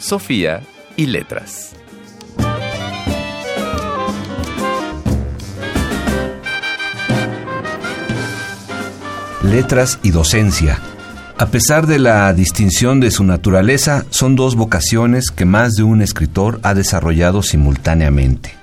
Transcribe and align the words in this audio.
Sofía 0.00 0.62
y 0.96 1.04
letras. 1.06 1.72
Letras 9.44 9.98
y 10.02 10.10
docencia. 10.10 10.80
A 11.36 11.46
pesar 11.48 11.86
de 11.86 11.98
la 11.98 12.32
distinción 12.32 13.00
de 13.00 13.10
su 13.10 13.24
naturaleza, 13.24 14.06
son 14.08 14.36
dos 14.36 14.56
vocaciones 14.56 15.30
que 15.30 15.44
más 15.44 15.74
de 15.74 15.82
un 15.82 16.00
escritor 16.00 16.60
ha 16.62 16.72
desarrollado 16.72 17.42
simultáneamente. 17.42 18.54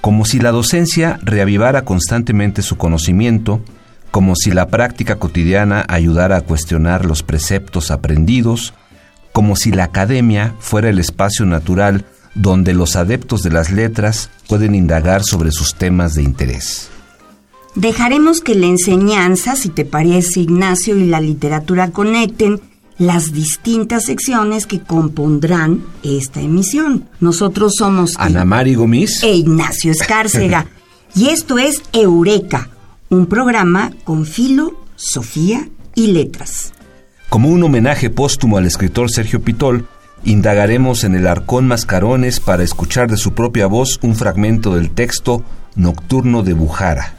Como 0.00 0.24
si 0.24 0.38
la 0.38 0.52
docencia 0.52 1.18
reavivara 1.24 1.82
constantemente 1.82 2.62
su 2.62 2.76
conocimiento, 2.76 3.60
como 4.12 4.36
si 4.36 4.52
la 4.52 4.68
práctica 4.68 5.16
cotidiana 5.16 5.84
ayudara 5.88 6.36
a 6.36 6.42
cuestionar 6.42 7.04
los 7.04 7.24
preceptos 7.24 7.90
aprendidos, 7.90 8.74
como 9.34 9.56
si 9.56 9.72
la 9.72 9.82
academia 9.82 10.54
fuera 10.60 10.88
el 10.88 11.00
espacio 11.00 11.44
natural 11.44 12.04
donde 12.36 12.72
los 12.72 12.94
adeptos 12.94 13.42
de 13.42 13.50
las 13.50 13.72
letras 13.72 14.30
pueden 14.48 14.76
indagar 14.76 15.24
sobre 15.24 15.50
sus 15.50 15.74
temas 15.74 16.14
de 16.14 16.22
interés. 16.22 16.88
Dejaremos 17.74 18.40
que 18.40 18.54
la 18.54 18.66
enseñanza, 18.66 19.56
si 19.56 19.70
te 19.70 19.84
parece 19.84 20.38
Ignacio, 20.38 20.96
y 20.96 21.06
la 21.06 21.20
literatura 21.20 21.90
conecten 21.90 22.60
las 22.96 23.32
distintas 23.32 24.04
secciones 24.04 24.66
que 24.66 24.80
compondrán 24.80 25.82
esta 26.04 26.40
emisión. 26.40 27.08
Nosotros 27.18 27.72
somos 27.76 28.14
Ana 28.18 28.44
Mari 28.44 28.76
Gomis 28.76 29.20
e 29.24 29.34
Ignacio 29.34 29.90
Escárcega. 29.90 30.68
y 31.16 31.30
esto 31.30 31.58
es 31.58 31.82
Eureka, 31.92 32.70
un 33.08 33.26
programa 33.26 33.90
con 34.04 34.26
filo, 34.26 34.80
Sofía 34.94 35.68
y 35.96 36.12
letras. 36.12 36.72
Como 37.28 37.48
un 37.48 37.62
homenaje 37.62 38.10
póstumo 38.10 38.58
al 38.58 38.66
escritor 38.66 39.10
Sergio 39.10 39.42
Pitol, 39.42 39.86
indagaremos 40.24 41.04
en 41.04 41.14
el 41.14 41.26
Arcón 41.26 41.66
Mascarones 41.66 42.40
para 42.40 42.62
escuchar 42.62 43.10
de 43.10 43.16
su 43.16 43.32
propia 43.32 43.66
voz 43.66 43.98
un 44.02 44.14
fragmento 44.14 44.74
del 44.74 44.90
texto 44.90 45.42
Nocturno 45.74 46.42
de 46.42 46.54
Bujara. 46.54 47.14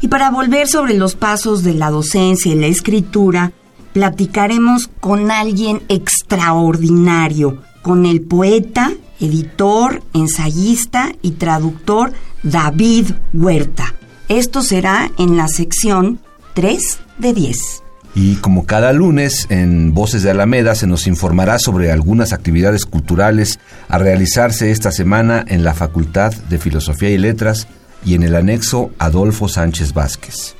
Y 0.00 0.08
para 0.08 0.30
volver 0.30 0.66
sobre 0.66 0.94
los 0.94 1.14
pasos 1.14 1.62
de 1.62 1.74
la 1.74 1.90
docencia 1.90 2.52
y 2.52 2.56
la 2.56 2.66
escritura, 2.66 3.52
platicaremos 3.92 4.88
con 5.00 5.30
alguien 5.30 5.82
extraordinario, 5.88 7.62
con 7.82 8.06
el 8.06 8.22
poeta, 8.22 8.92
editor, 9.20 10.02
ensayista 10.14 11.12
y 11.22 11.32
traductor 11.32 12.12
David 12.42 13.12
Huerta. 13.32 13.94
Esto 14.28 14.62
será 14.62 15.10
en 15.18 15.36
la 15.36 15.48
sección 15.48 16.20
3 16.54 16.98
de 17.18 17.32
10. 17.34 17.82
Y 18.14 18.36
como 18.36 18.66
cada 18.66 18.92
lunes 18.92 19.46
en 19.50 19.94
Voces 19.94 20.22
de 20.22 20.30
Alameda 20.30 20.74
se 20.74 20.86
nos 20.86 21.06
informará 21.06 21.58
sobre 21.58 21.92
algunas 21.92 22.32
actividades 22.32 22.84
culturales 22.84 23.60
a 23.88 23.98
realizarse 23.98 24.72
esta 24.72 24.90
semana 24.90 25.44
en 25.46 25.62
la 25.62 25.74
Facultad 25.74 26.32
de 26.32 26.58
Filosofía 26.58 27.10
y 27.10 27.18
Letras 27.18 27.68
y 28.04 28.14
en 28.14 28.22
el 28.22 28.34
anexo 28.34 28.90
Adolfo 28.98 29.48
Sánchez 29.48 29.92
Vázquez. 29.92 30.56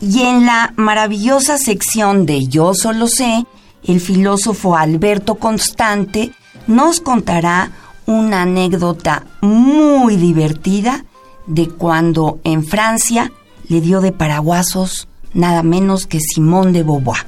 Y 0.00 0.22
en 0.22 0.44
la 0.44 0.74
maravillosa 0.76 1.56
sección 1.56 2.26
de 2.26 2.46
Yo 2.46 2.74
solo 2.74 3.08
sé, 3.08 3.44
el 3.82 4.00
filósofo 4.00 4.76
Alberto 4.76 5.36
Constante 5.36 6.32
nos 6.66 7.00
contará 7.00 7.70
una 8.04 8.42
anécdota 8.42 9.24
muy 9.40 10.16
divertida 10.16 11.04
de 11.46 11.68
cuando 11.68 12.40
en 12.44 12.64
Francia 12.64 13.32
le 13.68 13.80
dio 13.80 14.00
de 14.00 14.12
paraguasos 14.12 15.08
nada 15.36 15.62
menos 15.62 16.06
que 16.06 16.18
Simón 16.20 16.72
de 16.72 16.82
Beauvoir. 16.82 17.20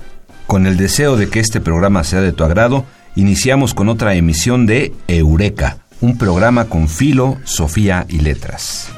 Con 0.46 0.66
el 0.66 0.76
deseo 0.76 1.16
de 1.16 1.28
que 1.28 1.40
este 1.40 1.60
programa 1.60 2.04
sea 2.04 2.20
de 2.20 2.32
tu 2.32 2.42
agrado, 2.42 2.84
iniciamos 3.14 3.74
con 3.74 3.88
otra 3.88 4.14
emisión 4.14 4.66
de 4.66 4.94
Eureka, 5.06 5.78
un 6.00 6.16
programa 6.16 6.64
con 6.64 6.88
filo, 6.88 7.36
Sofía 7.44 8.06
y 8.08 8.20
letras. 8.20 8.88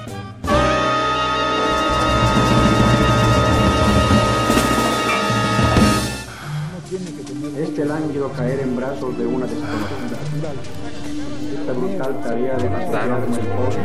Este 7.58 7.84
lánguido 7.84 8.32
caer 8.32 8.60
en 8.60 8.76
brazos 8.76 9.18
de 9.18 9.26
una 9.26 9.46
desconocida. 9.46 10.52
Esta 11.60 11.72
brutal 11.72 12.20
tarea 12.22 12.56
de 12.56 12.70
matar 12.70 13.24
como 13.26 13.68
el 13.68 13.76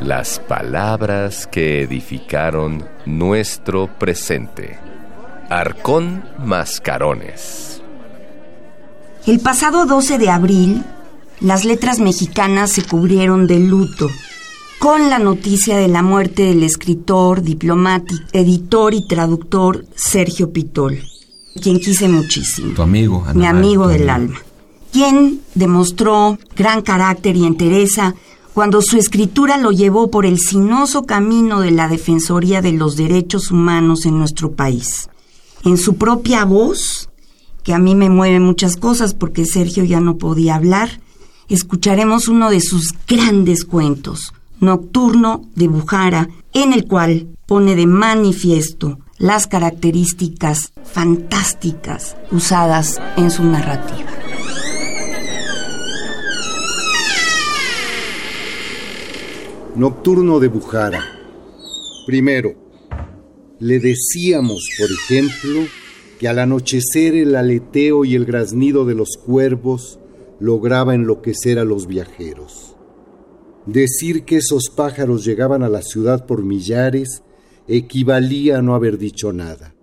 Las 0.00 0.38
palabras 0.38 1.46
que 1.46 1.82
edificaron 1.82 2.82
nuestro 3.04 3.86
presente. 3.98 4.78
Arcón 5.50 6.24
Mascarones. 6.42 7.82
El 9.26 9.40
pasado 9.40 9.84
12 9.84 10.16
de 10.16 10.30
abril, 10.30 10.84
las 11.40 11.66
letras 11.66 12.00
mexicanas 12.00 12.72
se 12.72 12.82
cubrieron 12.82 13.46
de 13.46 13.58
luto 13.58 14.08
con 14.78 15.10
la 15.10 15.18
noticia 15.18 15.76
de 15.76 15.88
la 15.88 16.02
muerte 16.02 16.44
del 16.44 16.62
escritor, 16.62 17.42
diplomático, 17.42 18.24
editor 18.32 18.94
y 18.94 19.06
traductor 19.06 19.84
Sergio 19.94 20.50
Pitol, 20.50 20.98
quien 21.60 21.78
quise 21.78 22.08
muchísimo. 22.08 22.72
Tu 22.72 22.80
amigo, 22.80 23.22
Mi 23.34 23.44
amigo 23.44 23.86
del 23.86 24.08
alma. 24.08 24.40
Quien 24.90 25.42
demostró 25.54 26.38
gran 26.56 26.80
carácter 26.80 27.36
y 27.36 27.44
entereza 27.44 28.14
cuando 28.54 28.82
su 28.82 28.96
escritura 28.96 29.56
lo 29.56 29.70
llevó 29.70 30.10
por 30.10 30.26
el 30.26 30.38
sinuoso 30.38 31.04
camino 31.04 31.60
de 31.60 31.70
la 31.70 31.88
Defensoría 31.88 32.62
de 32.62 32.72
los 32.72 32.96
Derechos 32.96 33.50
Humanos 33.50 34.06
en 34.06 34.18
nuestro 34.18 34.52
país. 34.52 35.08
En 35.64 35.76
su 35.76 35.96
propia 35.96 36.44
voz, 36.44 37.10
que 37.62 37.74
a 37.74 37.78
mí 37.78 37.94
me 37.94 38.10
mueve 38.10 38.40
muchas 38.40 38.76
cosas 38.76 39.14
porque 39.14 39.44
Sergio 39.44 39.84
ya 39.84 40.00
no 40.00 40.16
podía 40.16 40.56
hablar, 40.56 41.00
escucharemos 41.48 42.28
uno 42.28 42.50
de 42.50 42.60
sus 42.60 42.94
grandes 43.06 43.64
cuentos, 43.64 44.32
Nocturno 44.58 45.42
de 45.54 45.68
Bujara, 45.68 46.28
en 46.52 46.72
el 46.72 46.86
cual 46.86 47.28
pone 47.46 47.76
de 47.76 47.86
manifiesto 47.86 48.98
las 49.18 49.46
características 49.46 50.72
fantásticas 50.84 52.16
usadas 52.30 53.00
en 53.16 53.30
su 53.30 53.44
narrativa. 53.44 54.29
Nocturno 59.76 60.40
de 60.40 60.48
Bujara. 60.48 61.00
Primero, 62.04 62.54
le 63.60 63.78
decíamos, 63.78 64.68
por 64.76 64.88
ejemplo, 64.90 65.60
que 66.18 66.26
al 66.26 66.40
anochecer 66.40 67.14
el 67.14 67.36
aleteo 67.36 68.04
y 68.04 68.16
el 68.16 68.24
graznido 68.24 68.84
de 68.84 68.94
los 68.94 69.10
cuervos 69.16 70.00
lograba 70.40 70.96
enloquecer 70.96 71.60
a 71.60 71.64
los 71.64 71.86
viajeros. 71.86 72.76
Decir 73.64 74.24
que 74.24 74.38
esos 74.38 74.70
pájaros 74.74 75.24
llegaban 75.24 75.62
a 75.62 75.68
la 75.68 75.82
ciudad 75.82 76.26
por 76.26 76.42
millares 76.42 77.22
equivalía 77.68 78.58
a 78.58 78.62
no 78.62 78.74
haber 78.74 78.98
dicho 78.98 79.32
nada. 79.32 79.76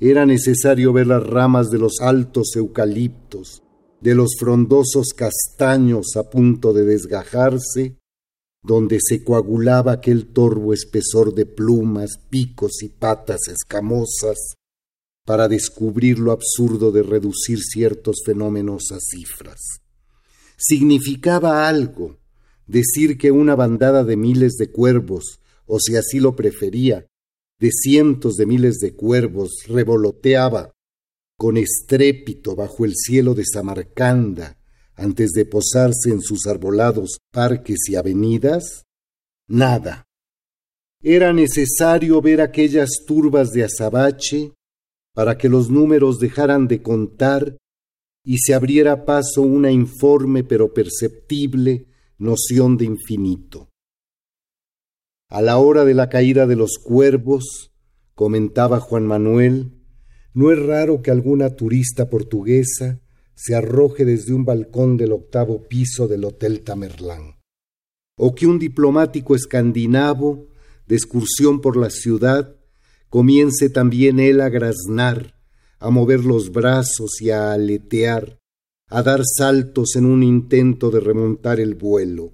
Era 0.00 0.24
necesario 0.24 0.94
ver 0.94 1.08
las 1.08 1.22
ramas 1.22 1.70
de 1.70 1.78
los 1.78 2.00
altos 2.00 2.56
eucaliptos, 2.56 3.62
de 4.00 4.14
los 4.14 4.36
frondosos 4.38 5.08
castaños 5.14 6.16
a 6.16 6.30
punto 6.30 6.72
de 6.72 6.84
desgajarse, 6.84 7.98
donde 8.62 8.98
se 9.00 9.24
coagulaba 9.24 9.92
aquel 9.92 10.32
torvo 10.32 10.72
espesor 10.72 11.34
de 11.34 11.46
plumas, 11.46 12.18
picos 12.30 12.82
y 12.82 12.88
patas 12.88 13.48
escamosas, 13.48 14.54
para 15.24 15.48
descubrir 15.48 16.18
lo 16.18 16.32
absurdo 16.32 16.92
de 16.92 17.02
reducir 17.02 17.60
ciertos 17.60 18.22
fenómenos 18.24 18.90
a 18.92 18.98
cifras. 19.00 19.60
Significaba 20.56 21.68
algo 21.68 22.18
decir 22.66 23.18
que 23.18 23.30
una 23.30 23.54
bandada 23.54 24.04
de 24.04 24.16
miles 24.16 24.54
de 24.54 24.70
cuervos, 24.70 25.40
o 25.66 25.78
si 25.78 25.96
así 25.96 26.20
lo 26.20 26.34
prefería, 26.34 27.06
de 27.58 27.70
cientos 27.70 28.36
de 28.36 28.46
miles 28.46 28.78
de 28.78 28.94
cuervos, 28.94 29.64
revoloteaba 29.68 30.72
con 31.36 31.56
estrépito 31.56 32.54
bajo 32.54 32.84
el 32.84 32.94
cielo 32.94 33.34
de 33.34 33.44
Samarcanda, 33.44 34.58
antes 34.96 35.30
de 35.32 35.44
posarse 35.44 36.10
en 36.10 36.20
sus 36.20 36.46
arbolados 36.46 37.18
parques 37.32 37.88
y 37.88 37.96
avenidas? 37.96 38.84
Nada. 39.48 40.04
Era 41.02 41.32
necesario 41.32 42.20
ver 42.22 42.40
aquellas 42.40 42.90
turbas 43.06 43.50
de 43.50 43.64
azabache 43.64 44.52
para 45.14 45.36
que 45.36 45.48
los 45.48 45.68
números 45.68 46.18
dejaran 46.18 46.68
de 46.68 46.82
contar 46.82 47.56
y 48.24 48.38
se 48.38 48.54
abriera 48.54 49.04
paso 49.04 49.42
una 49.42 49.70
informe 49.70 50.44
pero 50.44 50.72
perceptible 50.72 51.88
noción 52.18 52.76
de 52.76 52.84
infinito. 52.84 53.68
A 55.28 55.42
la 55.42 55.58
hora 55.58 55.84
de 55.84 55.94
la 55.94 56.08
caída 56.08 56.46
de 56.46 56.56
los 56.56 56.78
cuervos, 56.78 57.72
comentaba 58.14 58.80
Juan 58.80 59.06
Manuel, 59.06 59.82
no 60.34 60.52
es 60.52 60.58
raro 60.58 61.02
que 61.02 61.10
alguna 61.10 61.56
turista 61.56 62.08
portuguesa 62.08 63.01
se 63.34 63.54
arroje 63.54 64.04
desde 64.04 64.34
un 64.34 64.44
balcón 64.44 64.96
del 64.96 65.12
octavo 65.12 65.66
piso 65.68 66.08
del 66.08 66.24
Hotel 66.24 66.62
Tamerlán, 66.62 67.36
o 68.16 68.34
que 68.34 68.46
un 68.46 68.58
diplomático 68.58 69.34
escandinavo, 69.34 70.48
de 70.86 70.96
excursión 70.96 71.60
por 71.60 71.76
la 71.76 71.90
ciudad, 71.90 72.56
comience 73.08 73.68
también 73.68 74.20
él 74.20 74.40
a 74.40 74.48
graznar, 74.48 75.34
a 75.78 75.90
mover 75.90 76.24
los 76.24 76.52
brazos 76.52 77.20
y 77.20 77.30
a 77.30 77.52
aletear, 77.52 78.38
a 78.88 79.02
dar 79.02 79.22
saltos 79.24 79.96
en 79.96 80.04
un 80.04 80.22
intento 80.22 80.90
de 80.90 81.00
remontar 81.00 81.60
el 81.60 81.74
vuelo, 81.74 82.32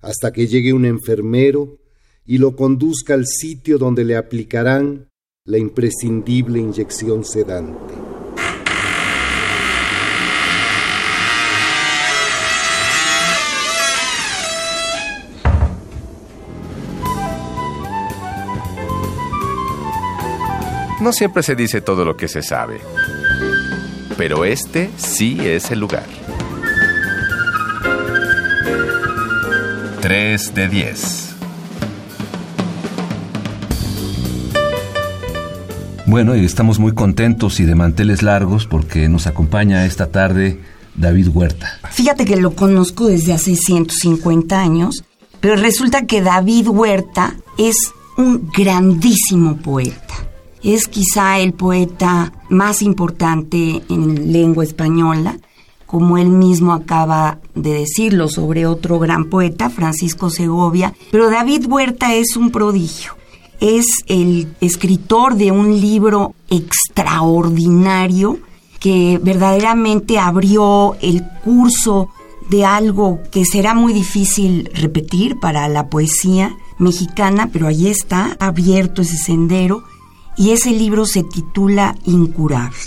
hasta 0.00 0.32
que 0.32 0.46
llegue 0.46 0.72
un 0.72 0.84
enfermero 0.84 1.78
y 2.26 2.38
lo 2.38 2.56
conduzca 2.56 3.14
al 3.14 3.26
sitio 3.26 3.78
donde 3.78 4.04
le 4.04 4.16
aplicarán 4.16 5.08
la 5.46 5.58
imprescindible 5.58 6.58
inyección 6.58 7.24
sedante. 7.24 7.94
No 21.00 21.12
siempre 21.12 21.42
se 21.42 21.56
dice 21.56 21.80
todo 21.80 22.04
lo 22.04 22.16
que 22.16 22.28
se 22.28 22.42
sabe, 22.42 22.80
pero 24.16 24.44
este 24.44 24.90
sí 24.96 25.38
es 25.40 25.70
el 25.72 25.80
lugar. 25.80 26.06
3 30.00 30.54
de 30.54 30.68
10. 30.68 31.34
Bueno, 36.06 36.36
y 36.36 36.44
estamos 36.44 36.78
muy 36.78 36.92
contentos 36.92 37.58
y 37.58 37.64
de 37.64 37.74
manteles 37.74 38.22
largos 38.22 38.66
porque 38.66 39.08
nos 39.08 39.26
acompaña 39.26 39.86
esta 39.86 40.12
tarde 40.12 40.60
David 40.94 41.28
Huerta. 41.28 41.80
Fíjate 41.90 42.24
que 42.24 42.36
lo 42.36 42.54
conozco 42.54 43.08
desde 43.08 43.32
hace 43.32 43.56
150 43.56 44.60
años, 44.60 45.04
pero 45.40 45.56
resulta 45.56 46.06
que 46.06 46.22
David 46.22 46.68
Huerta 46.68 47.34
es 47.58 47.92
un 48.16 48.48
grandísimo 48.54 49.56
poeta 49.56 50.03
es 50.64 50.88
quizá 50.88 51.38
el 51.38 51.52
poeta 51.52 52.32
más 52.48 52.80
importante 52.80 53.82
en 53.90 54.32
lengua 54.32 54.64
española, 54.64 55.36
como 55.86 56.16
él 56.16 56.30
mismo 56.30 56.72
acaba 56.72 57.38
de 57.54 57.74
decirlo 57.74 58.28
sobre 58.28 58.66
otro 58.66 58.98
gran 58.98 59.26
poeta, 59.26 59.68
Francisco 59.68 60.30
Segovia, 60.30 60.94
pero 61.12 61.30
David 61.30 61.66
Huerta 61.66 62.14
es 62.14 62.36
un 62.36 62.50
prodigio. 62.50 63.12
Es 63.60 63.86
el 64.06 64.54
escritor 64.60 65.36
de 65.36 65.52
un 65.52 65.80
libro 65.80 66.34
extraordinario 66.50 68.38
que 68.80 69.20
verdaderamente 69.22 70.18
abrió 70.18 70.96
el 71.00 71.22
curso 71.44 72.08
de 72.50 72.64
algo 72.64 73.20
que 73.30 73.44
será 73.44 73.74
muy 73.74 73.92
difícil 73.92 74.70
repetir 74.74 75.38
para 75.38 75.68
la 75.68 75.88
poesía 75.88 76.56
mexicana, 76.78 77.50
pero 77.52 77.68
ahí 77.68 77.86
está, 77.86 78.36
abierto 78.40 79.02
ese 79.02 79.16
sendero 79.16 79.84
y 80.36 80.50
ese 80.50 80.70
libro 80.70 81.06
se 81.06 81.22
titula 81.22 81.94
Incurable. 82.04 82.78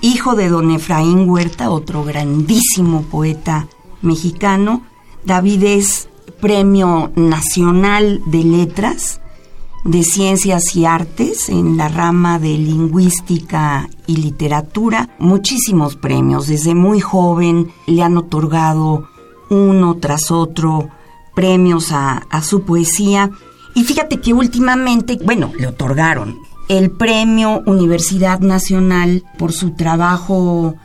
Hijo 0.00 0.34
de 0.34 0.48
don 0.48 0.70
Efraín 0.70 1.28
Huerta, 1.28 1.70
otro 1.70 2.04
grandísimo 2.04 3.02
poeta 3.02 3.68
mexicano, 4.02 4.82
David 5.24 5.62
es 5.64 6.08
Premio 6.40 7.10
Nacional 7.16 8.20
de 8.26 8.44
Letras 8.44 9.20
de 9.84 10.02
Ciencias 10.02 10.74
y 10.74 10.86
Artes 10.86 11.50
en 11.50 11.76
la 11.76 11.88
rama 11.88 12.38
de 12.38 12.56
Lingüística 12.56 13.88
y 14.06 14.16
Literatura. 14.16 15.10
Muchísimos 15.18 15.96
premios. 15.96 16.46
Desde 16.46 16.74
muy 16.74 17.00
joven 17.00 17.70
le 17.86 18.02
han 18.02 18.16
otorgado 18.16 19.08
uno 19.50 19.96
tras 19.96 20.30
otro 20.30 20.88
premios 21.34 21.92
a, 21.92 22.26
su 22.42 22.62
poesía. 22.62 23.30
Y 23.74 23.84
fíjate 23.84 24.20
que 24.20 24.32
últimamente, 24.32 25.18
bueno, 25.22 25.52
le 25.58 25.66
otorgaron 25.66 26.38
el 26.68 26.90
premio 26.90 27.62
Universidad 27.66 28.40
Nacional 28.40 29.22
por 29.38 29.52
su 29.52 29.72
trabajo 29.72 30.76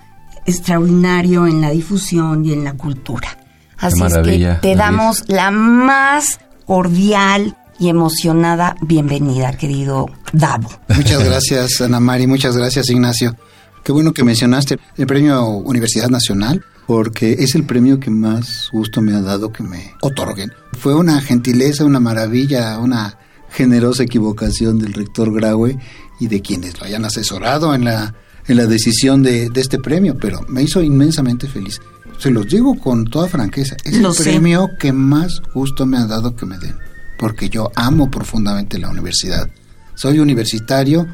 extraordinario 0.46 1.48
en 1.48 1.62
la 1.62 1.70
difusión 1.70 2.46
y 2.46 2.54
en 2.54 2.64
la 2.64 2.74
cultura. 2.74 3.38
Así 3.78 4.02
es 4.04 4.14
que 4.18 4.58
te 4.62 4.76
damos 4.76 5.24
la 5.28 5.52
más 5.52 6.40
cordial 6.66 7.56
y 7.80 7.88
emocionada 7.88 8.76
bienvenida, 8.81 9.54
querido 9.54 10.08
Davo. 10.34 10.70
Muchas 10.90 11.24
gracias, 11.24 11.80
Ana 11.81 12.00
Mari, 12.00 12.28
muchas 12.28 12.58
gracias, 12.58 12.90
Ignacio. 12.90 13.36
Qué 13.84 13.94
bueno 13.94 14.14
que 14.14 14.24
mencionaste 14.24 14.78
el 14.98 15.08
premio 15.08 15.48
Universidad 15.48 16.10
Nacional, 16.10 16.64
porque 16.86 17.38
es 17.40 17.56
el 17.56 17.64
premio 17.64 18.00
que 18.00 18.10
más 18.10 18.68
gusto 18.72 19.02
me 19.02 19.14
ha 19.14 19.22
dado 19.22 19.54
que 19.54 19.64
me 19.64 19.94
otorguen. 20.02 20.52
Fue 20.78 20.94
una 20.94 21.22
gentileza, 21.22 21.86
una 21.86 22.02
maravilla, 22.02 22.78
una 22.80 23.18
generosa 23.51 24.04
equivocación 24.04 24.80
del 24.80 24.94
rector 24.94 25.34
Graue 25.34 25.78
y 26.19 26.28
de 26.28 26.42
quienes 26.42 26.80
lo 26.80 26.86
hayan 26.86 27.06
asesorado 27.06 27.74
en 27.74 27.86
la, 27.86 28.13
en 28.48 28.57
la 28.57 28.66
decisión 28.66 29.24
de, 29.24 29.51
este 29.56 29.80
premio, 29.80 30.18
pero 30.18 30.42
me 30.48 30.63
hizo 30.63 30.81
inmensamente 30.81 31.48
feliz. 31.48 31.80
Se 32.18 32.31
los 32.31 32.48
digo 32.48 32.75
con 32.75 33.06
toda 33.06 33.28
franqueza, 33.28 33.78
es 33.84 33.94
el 33.94 34.07
premio 34.18 34.69
que 34.80 34.92
más 34.92 35.42
gusto 35.54 35.86
me 35.86 35.98
ha 35.98 36.06
dado 36.06 36.36
que 36.36 36.46
me 36.46 36.57
den, 36.57 36.75
porque 37.18 37.50
yo 37.50 37.72
amo 37.75 38.12
profundamente 38.12 38.78
la 38.78 38.90
universidad. 38.90 39.50
Soy 39.95 40.19
universitario 40.19 41.07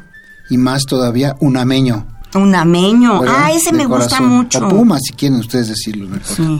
y 0.50 0.58
más 0.58 0.84
todavía 0.84 1.36
un 1.40 1.56
ameño 1.56 2.06
un 2.36 2.54
ameño. 2.54 3.22
Ah, 3.26 3.50
ese 3.52 3.72
me 3.72 3.86
gusta 3.86 4.20
mucho. 4.20 4.66
O 4.66 4.68
Puma, 4.68 4.98
si 5.00 5.12
quieren 5.14 5.38
ustedes 5.38 5.68
decirlo. 5.68 6.08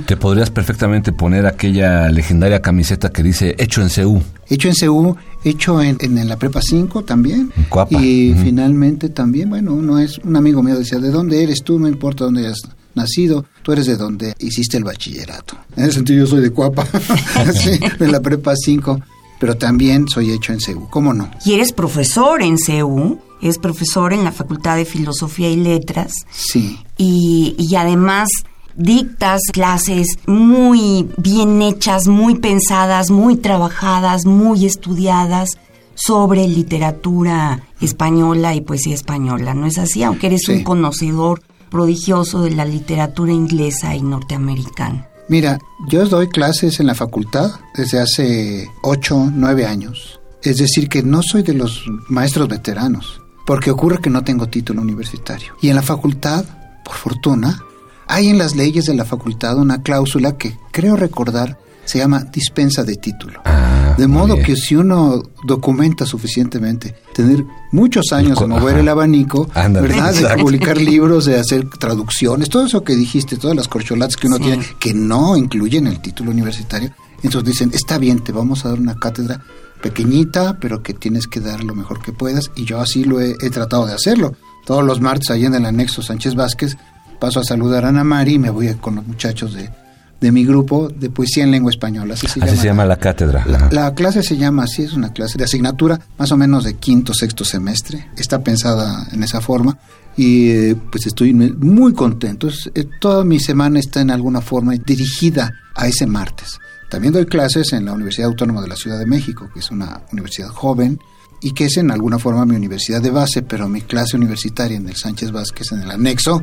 Te 0.07 0.17
podrías 0.17 0.51
perfectamente 0.51 1.13
poner 1.13 1.47
aquella 1.47 2.09
legendaria 2.09 2.63
camiseta 2.63 3.11
que 3.11 3.23
dice 3.23 3.55
hecho 3.59 3.83
en 3.83 3.89
CU. 3.89 4.23
Hecho 4.49 4.69
en 4.69 4.75
CU, 4.75 5.17
hecho 5.49 5.81
en, 5.83 5.97
en, 6.01 6.29
la 6.29 6.37
prepa 6.37 6.61
5 6.61 7.05
también. 7.05 7.53
Y 7.91 8.35
finalmente 8.35 9.09
también, 9.09 9.51
bueno, 9.51 9.75
uno 9.75 9.99
es, 9.99 10.19
un 10.19 10.37
amigo 10.37 10.63
mío 10.63 10.77
decía, 10.77 10.99
¿de 10.99 11.11
dónde 11.11 11.43
eres 11.43 11.63
tú? 11.63 11.79
No 11.79 11.89
importa 11.89 12.25
dónde 12.25 12.47
hayas 12.47 12.63
nacido, 12.95 13.45
tú 13.63 13.73
eres 13.73 13.87
de 13.87 13.97
donde 13.97 14.35
hiciste 14.39 14.77
el 14.77 14.85
bachillerato. 14.85 15.57
En 15.77 15.85
ese 15.85 15.95
sentido 15.95 16.25
yo 16.25 16.27
soy 16.27 16.41
de 16.41 16.51
Cuapa, 16.51 16.87
sí, 17.55 17.79
de 17.99 18.09
la 18.09 18.21
prepa 18.21 18.55
5 18.57 19.01
pero 19.39 19.57
también 19.57 20.09
soy 20.09 20.33
hecho 20.33 20.53
en 20.53 20.61
CEU, 20.61 20.89
¿cómo 20.89 21.13
no? 21.13 21.31
Y 21.45 21.53
eres 21.55 21.73
profesor 21.73 22.43
en 22.43 22.59
CEU, 22.59 23.21
es 23.43 23.59
profesor 23.59 24.13
en 24.13 24.25
la 24.25 24.33
Facultad 24.33 24.77
de 24.77 24.85
Filosofía 24.85 25.51
y 25.51 25.57
Letras. 25.57 26.13
Sí. 26.31 26.79
Y, 26.97 27.55
y 27.59 27.75
además 27.77 28.29
dictas 28.77 29.41
clases 29.53 30.19
muy 30.27 31.09
bien 31.17 31.63
hechas, 31.63 32.07
muy 32.07 32.37
pensadas, 32.37 33.11
muy 33.11 33.37
trabajadas, 33.37 34.27
muy 34.27 34.67
estudiadas 34.67 35.51
sobre 35.95 36.47
literatura 36.47 37.63
española 37.81 38.55
y 38.55 38.61
poesía 38.61 38.95
española, 38.95 39.55
¿no 39.55 39.67
es 39.67 39.79
así? 39.79 40.03
Aunque 40.03 40.27
eres 40.29 40.49
un 40.49 40.63
conocedor 40.63 41.43
prodigioso 41.71 42.43
de 42.43 42.51
la 42.51 42.65
literatura 42.65 43.33
inglesa 43.33 43.95
y 43.95 44.03
norteamericana. 44.03 45.09
Mira, 45.29 45.59
yo 45.89 46.07
doy 46.07 46.29
clases 46.29 46.79
en 46.79 46.87
la 46.87 46.95
facultad 46.95 47.51
desde 47.75 47.99
hace 47.99 48.71
8, 48.83 49.33
9 49.35 49.67
años. 49.67 50.21
Es 50.43 50.59
decir, 50.59 50.89
que 50.89 51.03
no 51.03 51.23
soy 51.23 51.43
de 51.43 51.55
los 51.55 51.85
maestros 52.09 52.49
veteranos, 52.49 53.21
porque 53.45 53.73
ocurre 53.73 53.99
que 53.99 54.11
no 54.11 54.23
tengo 54.23 54.47
título 54.47 54.83
universitario. 54.83 55.55
Y 55.61 55.71
en 55.71 55.77
la 55.77 55.83
facultad, 55.83 56.45
por 56.85 56.95
fortuna, 56.95 57.65
hay 58.09 58.29
en 58.29 58.39
las 58.39 58.55
leyes 58.55 58.85
de 58.87 58.95
la 58.95 59.05
facultad 59.05 59.57
una 59.59 59.83
cláusula 59.83 60.37
que 60.37 60.57
creo 60.73 60.97
recordar 60.97 61.59
se 61.85 61.99
llama 61.99 62.25
dispensa 62.33 62.83
de 62.83 62.97
título. 62.97 63.41
Ah, 63.45 63.95
de 63.97 64.07
modo 64.09 64.37
que 64.37 64.57
si 64.57 64.75
uno 64.75 65.23
documenta 65.45 66.05
suficientemente, 66.05 66.97
tener 67.15 67.45
muchos 67.73 68.13
años 68.13 68.39
de 68.39 68.47
mover 68.47 68.79
el 68.79 68.89
abanico, 68.89 69.49
¿verdad? 69.55 70.13
De 70.13 70.43
publicar 70.43 70.79
libros, 70.79 71.25
de 71.25 71.39
hacer 71.39 71.69
traducciones, 71.71 72.51
todo 72.51 72.67
eso 72.67 72.83
que 72.83 72.95
dijiste, 72.95 73.37
todas 73.37 73.57
las 73.57 73.69
corcholatas 73.69 74.17
que 74.17 74.27
uno 74.27 74.39
tiene, 74.39 74.65
que 74.79 74.93
no 74.93 75.37
incluyen 75.37 75.87
el 75.87 76.01
título 76.01 76.31
universitario. 76.33 76.91
Entonces 77.23 77.53
dicen, 77.53 77.71
está 77.73 77.99
bien, 77.99 78.23
te 78.23 78.33
vamos 78.33 78.65
a 78.65 78.71
dar 78.71 78.79
una 78.79 78.97
cátedra 78.97 79.41
pequeñita, 79.81 80.59
pero 80.61 80.83
que 80.83 80.95
tienes 80.95 81.27
que 81.27 81.41
dar 81.41 81.65
lo 81.65 81.75
mejor 81.75 82.03
que 82.03 82.13
puedas. 82.13 82.51
Y 82.57 82.65
yo 82.65 82.81
así 82.81 83.05
lo 83.05 83.21
he, 83.21 83.35
tratado 83.51 83.87
de 83.87 83.95
hacerlo. 83.95 84.35
Todos 84.67 84.85
los 84.85 85.01
martes, 85.01 85.31
allí 85.31 85.47
en 85.47 85.55
el 85.55 85.65
anexo 85.65 86.03
Sánchez 86.03 86.35
Vázquez, 86.35 86.77
paso 87.19 87.41
a 87.41 87.45
saludar 87.45 87.85
a 87.85 87.89
Ana 87.89 88.05
Mari 88.05 88.35
y 88.35 88.39
me 88.39 88.51
voy 88.51 88.73
con 88.75 88.97
los 88.97 89.07
muchachos 89.07 89.55
de 89.55 89.71
de 90.19 90.33
mi 90.33 90.47
grupo 90.47 90.89
de 90.89 91.11
poesía 91.11 91.45
en 91.45 91.51
lengua 91.51 91.71
española. 91.71 92.15
Así 92.15 92.27
se, 92.27 92.41
Así 92.41 92.49
llama, 92.53 92.61
se 92.63 92.67
llama 92.69 92.85
la 92.87 92.97
cátedra. 92.97 93.45
la, 93.71 93.95
clase 93.95 94.23
se 94.23 94.39
llama 94.39 94.63
así, 94.63 94.83
es 94.83 94.95
una 94.95 95.13
clase 95.13 95.37
de 95.37 95.45
asignatura 95.45 96.01
más 96.19 96.33
o 96.33 96.39
menos 96.39 96.65
de 96.65 96.73
quinto, 96.75 97.13
sexto 97.13 97.45
semestre. 97.45 98.09
Está 98.17 98.43
pensada 98.43 99.07
en 99.13 99.23
esa 99.23 99.43
forma 99.43 99.77
y 100.17 100.49
eh, 100.49 100.77
pues 100.91 101.07
estoy 101.07 101.35
muy 101.35 101.93
contento. 101.93 102.49
Es- 102.49 102.71
eh, 102.75 102.87
toda 102.99 103.25
mi 103.25 103.39
semana 103.39 103.79
está 103.79 104.01
en 104.01 104.11
alguna 104.11 104.41
forma 104.41 104.73
dirigida 104.75 105.53
a 105.75 105.87
ese 105.87 106.07
martes. 106.07 106.59
También 106.91 107.13
doy 107.13 107.27
clases 107.27 107.75
en 107.75 107.85
la 107.85 107.93
Universidad 107.93 108.29
Autónoma 108.29 108.63
de 108.63 108.69
la 108.69 108.77
Ciudad 108.77 108.99
de 108.99 109.05
México, 109.05 109.51
que 109.53 109.61
es 109.61 109.71
una 109.71 110.01
universidad 110.13 110.49
joven 110.49 110.99
y 111.43 111.53
que 111.53 111.67
es 111.67 111.77
en 111.77 111.91
alguna 111.91 112.19
forma 112.19 112.47
mi 112.47 112.57
universidad 112.57 113.03
de 113.03 113.11
base, 113.11 113.43
pero 113.43 113.69
mi 113.69 113.83
clase 113.83 114.17
universitaria 114.17 114.79
en 114.79 114.89
el 114.89 114.97
Sánchez 114.97 115.31
Vázquez, 115.31 115.73
en 115.73 115.83
el 115.83 115.91
anexo, 115.91 116.43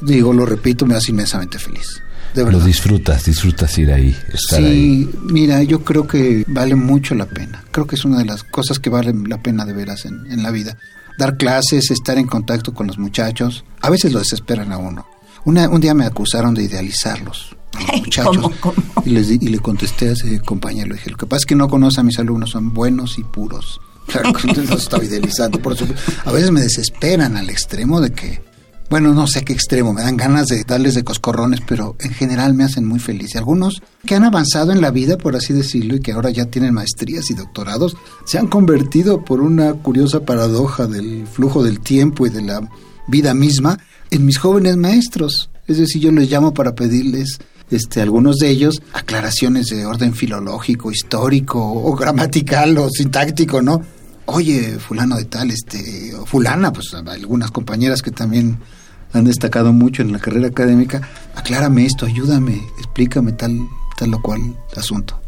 digo, 0.00 0.32
lo 0.32 0.46
repito, 0.46 0.86
me 0.86 0.94
hace 0.94 1.12
inmensamente 1.12 1.58
feliz. 1.58 2.02
De 2.34 2.44
Lo 2.50 2.60
disfrutas, 2.60 3.24
disfrutas 3.24 3.76
ir 3.78 3.90
ahí, 3.92 4.16
estar 4.32 4.60
ahí. 4.60 5.08
Sí, 5.10 5.18
mira, 5.24 5.62
yo 5.64 5.82
creo 5.82 6.06
que 6.06 6.44
vale 6.46 6.76
mucho 6.76 7.16
la 7.16 7.26
pena. 7.26 7.64
Creo 7.72 7.86
que 7.88 7.96
es 7.96 8.04
una 8.04 8.18
de 8.18 8.24
las 8.24 8.44
cosas 8.44 8.78
que 8.78 8.88
vale 8.88 9.12
la 9.26 9.42
pena 9.42 9.64
de 9.64 9.72
veras 9.72 10.04
en, 10.04 10.30
en 10.30 10.42
la 10.44 10.52
vida. 10.52 10.76
Dar 11.18 11.36
clases, 11.36 11.90
estar 11.90 12.18
en 12.18 12.26
contacto 12.28 12.72
con 12.72 12.86
los 12.86 12.98
muchachos, 12.98 13.64
a 13.80 13.90
veces 13.90 14.12
lo 14.12 14.20
desesperan 14.20 14.70
a 14.70 14.78
uno. 14.78 15.06
Una- 15.44 15.68
un 15.68 15.80
día 15.80 15.92
me 15.92 16.06
acusaron 16.06 16.54
de 16.54 16.62
idealizarlos, 16.62 17.56
a 17.74 17.80
los 17.92 18.00
muchachos. 18.04 18.36
¿Cómo, 18.38 18.52
cómo? 18.60 18.76
Y, 19.04 19.10
les 19.10 19.26
di- 19.28 19.38
y 19.40 19.48
le 19.48 19.58
contesté 19.58 20.10
a 20.10 20.12
ese 20.12 20.38
compañero, 20.40 20.88
le 20.90 20.94
dije, 20.94 21.10
lo 21.10 21.16
que 21.16 21.26
pasa 21.26 21.38
es 21.40 21.46
que 21.46 21.56
no 21.56 21.68
conoce 21.68 21.98
a 22.00 22.04
mis 22.04 22.18
alumnos, 22.20 22.50
son 22.50 22.72
buenos 22.72 23.18
y 23.18 23.24
puros. 23.24 23.80
Claro 24.06 24.32
los 24.32 24.82
estaba 24.82 25.04
idealizando, 25.04 25.60
por 25.60 25.76
supuesto. 25.76 26.12
A 26.24 26.32
veces 26.32 26.50
me 26.52 26.60
desesperan 26.60 27.36
al 27.36 27.48
extremo 27.50 28.00
de 28.00 28.10
que, 28.12 28.42
bueno, 28.90 29.14
no 29.14 29.28
sé 29.28 29.44
qué 29.44 29.52
extremo, 29.52 29.92
me 29.92 30.02
dan 30.02 30.16
ganas 30.16 30.48
de 30.48 30.64
darles 30.64 30.96
de 30.96 31.04
coscorrones, 31.04 31.60
pero 31.64 31.94
en 32.00 32.10
general 32.10 32.54
me 32.54 32.64
hacen 32.64 32.84
muy 32.84 32.98
feliz. 32.98 33.36
Algunos 33.36 33.80
que 34.04 34.16
han 34.16 34.24
avanzado 34.24 34.72
en 34.72 34.80
la 34.80 34.90
vida, 34.90 35.16
por 35.16 35.36
así 35.36 35.52
decirlo, 35.52 35.94
y 35.94 36.00
que 36.00 36.10
ahora 36.10 36.30
ya 36.30 36.46
tienen 36.46 36.74
maestrías 36.74 37.30
y 37.30 37.34
doctorados, 37.34 37.96
se 38.26 38.38
han 38.38 38.48
convertido 38.48 39.24
por 39.24 39.42
una 39.42 39.74
curiosa 39.74 40.24
paradoja 40.24 40.88
del 40.88 41.28
flujo 41.28 41.62
del 41.62 41.78
tiempo 41.78 42.26
y 42.26 42.30
de 42.30 42.42
la 42.42 42.68
vida 43.06 43.32
misma 43.32 43.78
en 44.10 44.26
mis 44.26 44.38
jóvenes 44.38 44.76
maestros. 44.76 45.50
Es 45.68 45.78
decir, 45.78 46.02
yo 46.02 46.10
les 46.10 46.28
llamo 46.28 46.52
para 46.52 46.74
pedirles 46.74 47.38
este, 47.70 48.00
algunos 48.02 48.38
de 48.38 48.50
ellos 48.50 48.82
aclaraciones 48.92 49.66
de 49.66 49.86
orden 49.86 50.14
filológico, 50.14 50.90
histórico 50.90 51.60
o 51.62 51.94
gramatical 51.94 52.76
o 52.78 52.88
sintáctico, 52.90 53.62
¿no? 53.62 53.80
Oye, 54.26 54.80
fulano 54.80 55.16
de 55.16 55.26
tal, 55.26 55.52
este, 55.52 56.12
o 56.16 56.26
fulana, 56.26 56.72
pues 56.72 56.92
algunas 56.92 57.52
compañeras 57.52 58.02
que 58.02 58.10
también 58.10 58.58
han 59.12 59.24
destacado 59.24 59.72
mucho 59.72 60.02
en 60.02 60.12
la 60.12 60.18
carrera 60.18 60.48
académica, 60.48 61.00
aclárame 61.34 61.86
esto, 61.86 62.06
ayúdame, 62.06 62.62
explícame 62.78 63.32
tal, 63.32 63.58
tal 63.98 64.14
o 64.14 64.22
cual 64.22 64.40
asunto. 64.76 65.20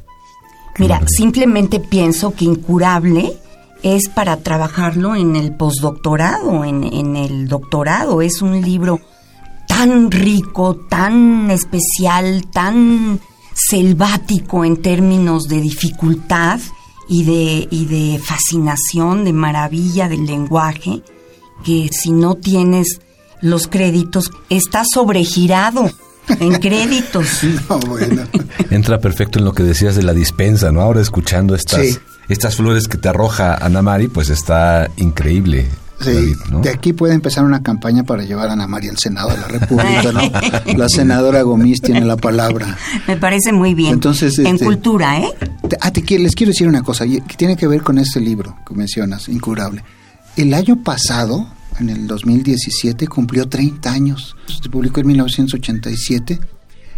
Mira, 0.79 1.03
simplemente 1.07 1.81
pienso 1.81 2.35
que 2.35 2.47
incurable 2.47 3.37
es 3.83 4.09
para 4.09 4.39
trabajarlo 4.39 5.15
en 5.15 5.37
el 5.37 5.55
postdoctorado, 5.55 6.65
en, 6.65 6.85
en 6.85 7.17
el 7.17 7.49
doctorado. 7.49 8.23
Es 8.23 8.41
un 8.41 8.63
libro 8.63 9.01
tan 9.67 10.11
rico, 10.11 10.77
tan 10.89 11.51
especial, 11.51 12.47
tan 12.53 13.21
selvático 13.55 14.65
en 14.65 14.81
términos 14.81 15.45
de 15.45 15.61
dificultad 15.61 16.61
y 17.09 17.25
de, 17.25 17.69
y 17.71 17.85
de 17.87 18.19
fascinación, 18.19 19.25
de 19.25 19.33
maravilla 19.33 20.09
del 20.09 20.27
lenguaje, 20.27 21.03
que 21.65 21.89
si 21.93 22.13
no 22.13 22.37
tienes 22.37 23.01
los 23.43 23.67
créditos, 23.69 24.31
está 24.49 24.83
sobregirado 24.91 25.91
en 26.41 26.55
créditos. 26.55 27.27
No, 27.69 27.79
bueno. 27.81 28.23
Entra 28.71 28.99
perfecto 28.99 29.39
en 29.39 29.45
lo 29.45 29.53
que 29.53 29.63
decías 29.63 29.95
de 29.97 30.03
la 30.03 30.15
dispensa, 30.15 30.73
¿no? 30.73 30.81
Ahora 30.81 31.01
escuchando 31.03 31.55
estas, 31.55 31.87
Sí. 31.87 31.99
estas 32.29 32.57
flores 32.57 32.89
que 32.89 32.97
te 32.99 33.09
arroja 33.09 33.55
Ana 33.57 33.83
Mari, 33.83 34.09
pues 34.09 34.31
está 34.31 34.89
increíble. 34.97 35.69
Sí, 36.01 36.11
David, 36.13 36.37
¿no? 36.51 36.61
de 36.63 36.71
aquí 36.71 36.93
puede 36.93 37.15
empezar 37.15 37.45
una 37.45 37.63
campaña 37.63 38.03
para 38.03 38.25
llevar 38.25 38.49
a 38.49 38.55
Ana 38.55 38.67
María 38.67 38.91
al 38.91 38.99
Senado 38.99 39.29
de 39.31 39.37
la 39.37 39.47
República, 39.47 40.11
¿no? 40.13 40.21
La 40.77 40.89
senadora 40.89 41.43
Gomis 41.43 41.81
tiene 41.81 42.01
la 42.05 42.17
palabra. 42.17 42.77
Me 43.07 43.17
parece 43.17 43.53
muy 43.53 43.75
bien. 43.75 43.93
Entonces, 43.93 44.37
en 44.41 44.47
este- 44.49 44.65
cultura, 44.65 45.21
¿eh? 45.21 45.29
Te- 45.69 45.77
ah, 45.81 45.93
te 45.93 46.01
les 46.19 46.35
quiero 46.35 46.51
decir 46.51 46.67
una 46.67 46.83
cosa 46.83 47.05
que 47.07 47.37
tiene 47.37 47.57
que 47.57 47.69
ver 47.69 47.83
con 47.83 47.99
este 47.99 48.19
libro 48.19 48.57
que 48.67 48.75
mencionas, 48.75 49.29
Incurable. 49.29 49.85
El 50.37 50.55
año 50.55 50.83
pasado, 50.83 51.47
en 51.81 51.91
el 51.91 52.07
2017, 52.07 53.07
cumplió 53.09 53.49
30 53.49 53.91
años. 53.91 54.37
Se 54.63 54.69
publicó 54.69 55.01
en 55.01 55.07
1987 55.09 56.41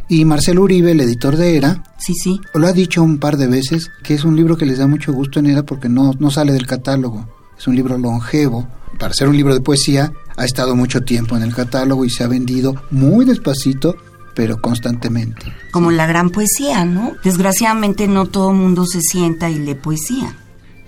y 0.09 0.25
Marcelo 0.25 0.63
Uribe, 0.63 0.93
el 0.93 1.01
editor 1.01 1.37
de 1.37 1.57
ERA, 1.57 1.83
Sí, 1.99 2.13
sí. 2.15 2.41
lo 2.55 2.67
ha 2.67 2.73
dicho 2.73 3.03
un 3.03 3.19
par 3.19 3.37
de 3.37 3.47
veces 3.47 3.91
que 4.03 4.15
es 4.15 4.25
un 4.25 4.37
libro 4.37 4.57
que 4.57 4.67
les 4.67 4.79
da 4.79 4.87
mucho 4.87 5.13
gusto 5.13 5.39
en 5.41 5.47
ERA 5.47 5.63
porque 5.63 5.89
no, 5.89 6.13
no 6.19 6.31
sale 6.31 6.53
del 6.53 6.67
catálogo. 6.67 7.29
Es 7.59 7.67
un 7.67 7.77
libro 7.77 7.97
longevo. 7.97 8.69
Para 8.99 9.15
ser 9.15 9.29
un 9.29 9.37
libro 9.37 9.55
de 9.55 9.61
poesía, 9.61 10.13
ha 10.37 10.45
estado 10.45 10.77
mucho 10.77 11.01
tiempo 11.03 11.37
en 11.37 11.43
el 11.43 11.55
catálogo 11.55 12.05
y 12.05 12.11
se 12.11 12.23
ha 12.23 12.29
vendido 12.29 12.75
muy 12.91 13.25
despacito, 13.25 13.97
pero 14.35 14.61
constantemente. 14.61 15.53
Como 15.73 15.91
la 15.91 16.07
gran 16.07 16.31
poesía, 16.31 16.85
¿no? 16.85 17.13
Desgraciadamente 17.25 18.07
no 18.07 18.27
todo 18.27 18.53
mundo 18.53 18.85
se 18.87 19.01
sienta 19.01 19.49
y 19.51 19.59
lee 19.59 19.75
poesía. 19.75 20.37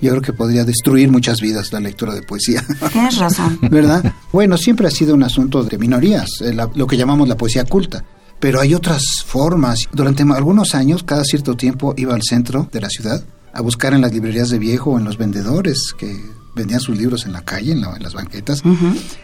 Yo 0.01 0.11
creo 0.11 0.23
que 0.23 0.33
podría 0.33 0.65
destruir 0.65 1.11
muchas 1.11 1.41
vidas 1.41 1.73
la 1.73 1.81
lectura 1.81 2.15
de 2.15 2.23
poesía. 2.23 2.63
Tienes 2.93 3.17
razón. 3.19 3.59
¿Verdad? 3.71 4.13
Bueno, 4.33 4.57
siempre 4.57 4.87
ha 4.87 4.91
sido 4.91 5.15
un 5.15 5.23
asunto 5.23 5.63
de 5.65 5.79
minorías, 5.79 6.29
eh, 6.43 6.53
la- 6.53 6.71
lo 6.75 6.87
que 6.87 6.97
llamamos 6.97 7.29
la 7.29 7.37
poesía 7.37 7.65
culta. 7.65 8.05
Pero 8.39 8.61
hay 8.61 8.75
otras 8.75 9.03
formas. 9.25 9.81
Durante 9.93 10.23
algunos 10.23 10.75
años, 10.75 11.03
cada 11.03 11.25
cierto 11.25 11.57
tiempo, 11.57 11.95
iba 11.97 12.15
al 12.15 12.23
centro 12.23 12.69
de 12.71 12.81
la 12.83 12.91
ciudad 12.91 13.25
a 13.55 13.63
buscar 13.63 13.95
en 13.95 14.03
las 14.03 14.13
librerías 14.13 14.51
de 14.51 14.59
viejo 14.59 14.91
o 14.91 14.99
en 14.99 15.05
los 15.05 15.17
vendedores 15.17 15.95
que 15.99 16.15
vendían 16.55 16.81
sus 16.81 16.99
libros 16.99 17.25
en 17.25 17.33
la 17.33 17.41
calle, 17.43 17.73
en, 17.73 17.81
la- 17.81 17.97
en 17.97 18.03
las 18.03 18.13
banquetas, 18.13 18.63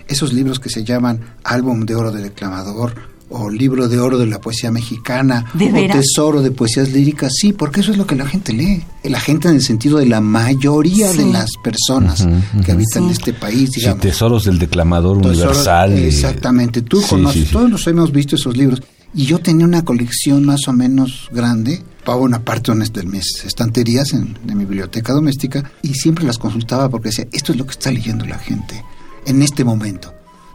esos 0.08 0.32
libros 0.32 0.58
que 0.60 0.70
se 0.70 0.84
llaman 0.84 1.20
Álbum 1.44 1.84
de 1.84 1.94
Oro 1.94 2.10
del 2.12 2.22
Declamador 2.24 2.94
o 3.30 3.48
Libro 3.48 3.88
de 3.88 3.98
Oro 3.98 4.18
de 4.18 4.26
la 4.26 4.40
Poesía 4.40 4.70
Mexicana 4.70 5.46
¿De 5.54 5.70
o? 5.70 5.92
Tesoro 5.92 6.42
de 6.42 6.50
Poesías 6.50 6.90
Líricas. 6.92 7.32
Sí, 7.34 7.52
porque 7.52 7.80
eso 7.80 7.92
es 7.92 7.96
lo 7.98 8.06
que 8.06 8.14
la 8.14 8.26
gente 8.26 8.52
lee. 8.52 8.82
La 9.04 9.20
gente 9.20 9.48
en 9.48 9.54
el 9.56 9.62
sentido 9.62 9.98
de 9.98 10.06
la 10.06 10.20
mayoría 10.20 11.10
Sí. 11.12 11.18
de 11.18 11.32
las 11.32 11.50
personas 11.62 12.26
que 12.64 12.72
habitan 12.72 13.04
en 13.04 13.08
Sí. 13.10 13.14
este 13.18 13.32
país, 13.32 13.70
Sí, 13.72 13.80
digamos. 13.80 14.00
tesoros 14.02 14.44
del 14.44 14.58
declamador 14.58 15.16
universal. 15.18 15.92
eh, 15.92 16.08
Exactamente, 16.08 16.82
tú 16.82 17.00
sí, 17.00 17.06
conoces, 17.08 17.40
sí, 17.42 17.46
sí. 17.46 17.52
todos 17.52 17.70
los 17.70 17.86
hemos 17.86 18.12
visto 18.12 18.36
esos 18.36 18.56
libros. 18.56 18.82
Y 19.14 19.24
yo 19.26 19.38
tenía 19.40 19.66
una 19.66 19.84
colección 19.84 20.44
más 20.44 20.66
o 20.68 20.72
menos 20.72 21.28
grande, 21.32 21.82
pago 22.04 22.22
una 22.22 22.42
parte 22.44 22.72
de 22.74 23.02
mis 23.04 23.44
estanterías 23.44 24.12
en, 24.14 24.36
de 24.44 24.54
mi 24.54 24.64
biblioteca 24.64 25.12
doméstica 25.12 25.70
y 25.82 25.94
siempre 25.94 26.24
las 26.24 26.38
consultaba 26.38 26.88
porque 26.88 27.08
decía, 27.10 27.26
esto 27.32 27.52
es 27.52 27.58
lo 27.58 27.64
que 27.66 27.72
está 27.72 27.90
leyendo 27.90 28.24
la 28.24 28.38
gente 28.38 28.82
en 29.26 29.42
este 29.42 29.64
momento. 29.64 30.12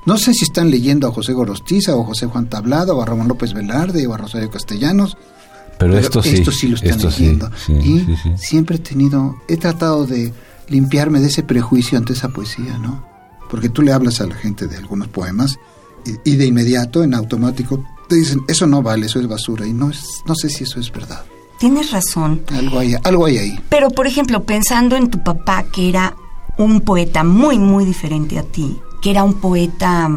No 0.08 0.18
sé 0.18 0.34
si 0.34 0.46
están 0.46 0.72
leyendo 0.72 1.06
a 1.06 1.12
José 1.12 1.34
Gorostiza 1.34 1.94
o 1.94 2.02
a 2.02 2.06
José 2.06 2.28
Juan 2.28 2.50
Tablada 2.50 2.94
o 2.94 3.02
a 3.02 3.06
Ramón 3.06 3.28
López 3.28 3.54
Velarde 3.54 4.08
o 4.08 4.14
a 4.14 4.18
Rosario 4.18 4.50
Castellanos, 4.50 5.18
Pero, 5.78 5.98
esto 5.98 6.24
sí. 6.24 6.30
esto 6.30 6.50
sí 6.50 6.70
lo 6.70 6.78
están 6.78 6.98
sí, 6.98 7.08
leyendo. 7.08 7.52
sí, 7.66 7.74
y 7.74 8.00
sí, 8.00 8.16
sí. 8.24 8.32
siempre 8.38 8.78
he 8.78 8.80
tenido, 8.80 9.36
he 9.50 9.58
tratado 9.58 10.08
de 10.08 10.32
limpiarme 10.70 11.20
de 11.20 11.28
ese 11.28 11.44
prejuicio 11.44 11.98
ante 11.98 12.14
esa 12.14 12.30
poesía, 12.30 12.78
¿no? 12.78 13.06
Porque 13.50 13.68
tú 13.68 13.82
le 13.82 13.92
hablas 13.92 14.22
a 14.22 14.28
la 14.28 14.36
gente 14.36 14.68
de 14.68 14.78
algunos 14.78 15.10
poemas 15.10 15.60
y, 16.06 16.32
y 16.32 16.36
de 16.38 16.46
inmediato, 16.46 17.04
en 17.04 17.14
automático, 17.14 17.84
te 18.08 18.16
dicen, 18.16 18.40
eso 18.48 18.66
no 18.66 18.82
vale, 18.82 19.08
eso 19.08 19.20
es 19.20 19.28
basura. 19.28 19.68
Y 19.68 19.74
no, 19.74 19.90
es, 19.90 20.22
no 20.26 20.36
sé 20.36 20.50
si 20.50 20.64
eso 20.64 20.80
es 20.80 20.90
verdad. 20.90 21.26
Tienes 21.60 21.92
razón. 21.92 22.44
Algo 22.54 22.80
hay, 22.80 22.96
algo 23.04 23.26
hay 23.26 23.38
ahí. 23.40 23.60
Pero, 23.68 23.90
por 23.90 24.08
ejemplo, 24.08 24.46
pensando 24.46 24.96
en 24.96 25.10
tu 25.10 25.22
papá, 25.22 25.66
que 25.70 25.90
era 25.90 26.16
un 26.58 26.80
poeta 26.80 27.26
muy, 27.26 27.60
muy 27.60 27.84
diferente 27.84 28.40
a 28.40 28.44
ti, 28.44 28.80
que 29.02 29.12
era 29.12 29.24
un 29.24 29.36
poeta, 29.36 30.10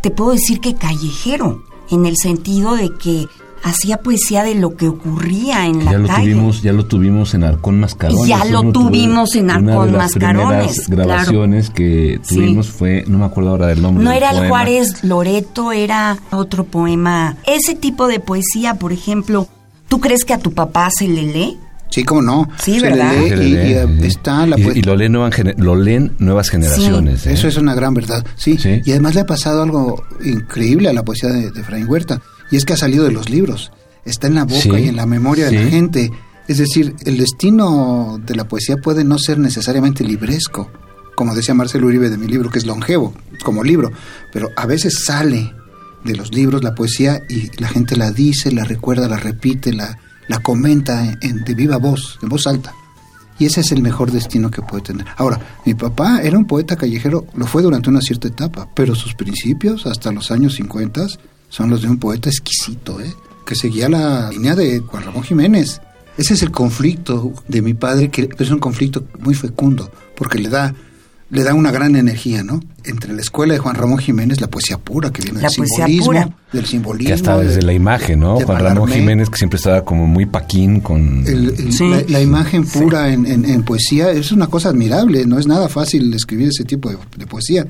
te 0.00 0.10
puedo 0.10 0.32
decir 0.32 0.60
que 0.60 0.74
callejero, 0.74 1.62
en 1.90 2.06
el 2.06 2.16
sentido 2.16 2.74
de 2.76 2.92
que 2.94 3.26
hacía 3.62 3.96
poesía 3.98 4.42
de 4.44 4.54
lo 4.54 4.76
que 4.76 4.88
ocurría 4.88 5.66
en 5.66 5.86
la 5.86 5.92
Ya 5.92 5.98
lo 5.98 6.06
calle. 6.06 6.22
tuvimos, 6.32 6.62
ya 6.62 6.72
lo 6.74 6.84
tuvimos 6.84 7.32
en 7.32 7.44
Arcón 7.44 7.80
Mascarones. 7.80 8.26
Ya 8.26 8.44
lo 8.44 8.70
tuvimos 8.72 9.34
en 9.36 9.44
una 9.44 9.54
Arcón 9.54 9.86
de 9.86 9.92
las 9.92 10.02
Mascarones, 10.16 10.88
grabaciones 10.90 11.70
que 11.70 12.20
Sí. 12.22 12.34
tuvimos 12.34 12.68
fue, 12.68 13.04
no 13.06 13.18
me 13.18 13.24
acuerdo 13.24 13.50
ahora 13.50 13.68
del 13.68 13.80
nombre. 13.80 14.04
No 14.04 14.10
del 14.10 14.18
era 14.22 14.30
el. 14.32 14.48
Juárez 14.48 15.02
Loreto, 15.04 15.72
era 15.72 16.18
otro 16.30 16.64
poema. 16.64 17.36
Ese 17.46 17.74
tipo 17.74 18.06
de 18.06 18.20
poesía, 18.20 18.74
por 18.74 18.92
ejemplo, 18.92 19.48
¿tú 19.88 19.98
crees 19.98 20.26
que 20.26 20.34
a 20.34 20.38
tu 20.38 20.52
papá 20.52 20.90
se 20.90 21.08
le 21.08 21.22
lee? 21.22 21.58
Sí, 21.94 22.02
cómo 22.02 22.22
no. 22.22 22.48
Sí, 22.60 22.80
Se 22.80 22.88
¿verdad? 22.90 23.12
le 23.12 23.20
lee 23.22 23.28
Se 23.28 23.36
le 23.36 23.44
y, 23.44 23.50
lee, 24.00 24.06
está 24.08 24.46
la 24.46 24.58
Y- 24.58 24.78
y, 24.78 24.82
lo, 24.82 24.96
leen 24.96 25.12
nueva 25.12 25.30
gener- 25.30 25.54
lo 25.58 25.76
leen 25.76 26.12
nuevas 26.18 26.50
generaciones. 26.50 27.24
¿eh? 27.26 27.32
Eso 27.34 27.46
es 27.46 27.56
una 27.56 27.74
gran 27.74 27.94
verdad, 27.94 28.26
sí. 28.36 28.58
Sí. 28.58 28.80
Y 28.84 28.90
además 28.90 29.14
le 29.14 29.20
ha 29.20 29.26
pasado 29.26 29.62
algo 29.62 30.02
increíble 30.24 30.88
a 30.88 30.92
la 30.92 31.04
poesía 31.04 31.28
de, 31.30 31.50
de 31.52 31.60
Efraín 31.60 31.88
Huerta, 31.88 32.20
y 32.50 32.56
es 32.56 32.64
que 32.64 32.72
ha 32.72 32.76
salido 32.76 33.04
de 33.04 33.12
los 33.12 33.30
libros, 33.30 33.70
está 34.04 34.26
en 34.26 34.34
la 34.34 34.42
boca 34.44 34.60
Sí, 34.60 34.70
y 34.70 34.88
en 34.88 34.96
la 34.96 35.06
memoria 35.06 35.46
de 35.46 35.52
la 35.64 35.70
gente. 35.70 36.10
Es 36.48 36.58
decir, 36.58 36.94
el 37.06 37.16
destino 37.16 38.20
de 38.26 38.34
la 38.34 38.44
poesía 38.48 38.76
puede 38.76 39.02
no 39.04 39.18
ser 39.18 39.38
necesariamente 39.38 40.04
libresco, 40.04 40.70
como 41.16 41.34
decía 41.34 41.54
Marcelo 41.54 41.86
Uribe 41.86 42.10
de 42.10 42.18
mi 42.18 42.26
libro, 42.26 42.50
que 42.50 42.58
es 42.58 42.66
longevo 42.66 43.14
como 43.44 43.62
libro, 43.62 43.92
pero 44.32 44.50
a 44.56 44.66
veces 44.66 45.04
sale 45.04 45.52
de 46.04 46.14
los 46.16 46.34
libros, 46.34 46.62
la 46.64 46.74
poesía, 46.74 47.22
y 47.30 47.50
la 47.60 47.68
gente 47.68 47.96
la 47.96 48.10
dice, 48.10 48.50
la 48.52 48.64
recuerda, 48.64 49.08
la 49.08 49.16
repite, 49.16 49.72
la, 49.72 49.96
la 50.28 50.38
comenta 50.40 51.16
en, 51.20 51.44
de 51.44 51.54
viva 51.54 51.76
voz, 51.76 52.18
en 52.22 52.28
voz 52.28 52.46
alta. 52.46 52.74
Y 53.38 53.46
ese 53.46 53.62
es 53.62 53.72
el 53.72 53.82
mejor 53.82 54.12
destino 54.12 54.50
que 54.50 54.62
puede 54.62 54.84
tener. 54.84 55.06
Ahora, 55.16 55.40
mi 55.66 55.74
papá 55.74 56.20
era 56.22 56.38
un 56.38 56.46
poeta 56.46 56.76
callejero, 56.76 57.26
lo 57.34 57.46
fue 57.46 57.62
durante 57.62 57.90
una 57.90 58.00
cierta 58.00 58.28
etapa, 58.28 58.68
pero 58.74 58.94
sus 58.94 59.14
principios, 59.14 59.86
hasta 59.86 60.12
los 60.12 60.30
años 60.30 60.54
50, 60.54 61.06
son 61.48 61.70
los 61.70 61.82
de 61.82 61.88
un 61.88 61.98
poeta 61.98 62.28
exquisito, 62.28 63.00
¿eh? 63.00 63.12
que 63.44 63.54
seguía 63.54 63.88
la 63.88 64.30
línea 64.30 64.54
de 64.54 64.80
Juan 64.80 65.04
Ramón 65.04 65.24
Jiménez. 65.24 65.80
Ese 66.16 66.34
es 66.34 66.42
el 66.42 66.52
conflicto 66.52 67.32
de 67.48 67.60
mi 67.60 67.74
padre, 67.74 68.08
que 68.08 68.28
es 68.38 68.50
un 68.50 68.60
conflicto 68.60 69.04
muy 69.18 69.34
fecundo, 69.34 69.90
porque 70.16 70.38
le 70.38 70.48
da 70.48 70.74
le 71.34 71.42
da 71.42 71.52
una 71.52 71.72
gran 71.72 71.96
energía, 71.96 72.44
¿no? 72.44 72.60
Entre 72.84 73.12
la 73.12 73.20
escuela 73.20 73.54
de 73.54 73.58
Juan 73.58 73.74
Ramón 73.74 73.98
Jiménez, 73.98 74.40
la 74.40 74.48
poesía 74.48 74.78
pura, 74.78 75.10
que 75.10 75.20
viene 75.20 75.40
del 75.40 75.50
simbolismo, 75.50 76.34
del 76.52 76.64
simbolismo. 76.64 77.08
Que 77.08 77.12
hasta 77.12 77.38
desde 77.38 77.62
la 77.62 77.72
imagen, 77.72 78.20
¿no? 78.20 78.38
Juan 78.38 78.62
Ramón 78.62 78.88
Jiménez, 78.88 79.28
que 79.30 79.38
siempre 79.38 79.56
estaba 79.56 79.84
como 79.84 80.06
muy 80.06 80.26
paquín 80.26 80.80
con... 80.80 81.24
la, 82.08 82.20
imagen 82.20 82.64
pura 82.64 83.12
en, 83.12 83.62
poesía 83.64 84.12
es 84.12 84.30
una 84.30 84.46
cosa 84.46 84.68
admirable, 84.68 85.26
no 85.26 85.36
es 85.40 85.48
nada 85.48 85.68
fácil 85.68 86.14
escribir 86.14 86.48
ese 86.48 86.62
tipo 86.62 86.88
de, 86.88 87.26
poesía. 87.26 87.66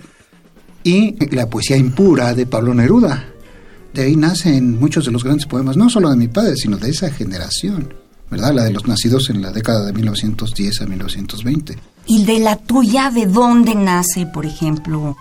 Y 0.82 1.16
la 1.34 1.48
poesía 1.48 1.78
impura 1.78 2.34
de 2.34 2.44
Pablo 2.44 2.74
Neruda. 2.74 3.24
De 3.94 4.02
ahí 4.02 4.14
nacen 4.14 4.78
muchos 4.78 5.06
de 5.06 5.10
los 5.10 5.24
grandes 5.24 5.46
poemas, 5.46 5.78
no 5.78 5.88
solo 5.88 6.10
de 6.10 6.16
mi 6.16 6.28
padre, 6.28 6.54
sino 6.56 6.76
de 6.76 6.90
esa 6.90 7.10
generación, 7.10 7.94
¿verdad? 8.30 8.52
La 8.52 8.64
de 8.64 8.72
los 8.72 8.86
nacidos 8.86 9.30
en 9.30 9.40
la 9.40 9.52
década 9.52 9.86
de 9.86 9.94
1910 9.94 10.82
a 10.82 10.86
1920. 10.86 11.93
¿Y 12.06 12.24
de 12.24 12.38
la 12.38 12.56
tuya 12.56 13.10
de 13.10 13.26
dónde 13.26 13.74
nace, 13.74 14.26
por 14.26 14.44
ejemplo, 14.44 15.16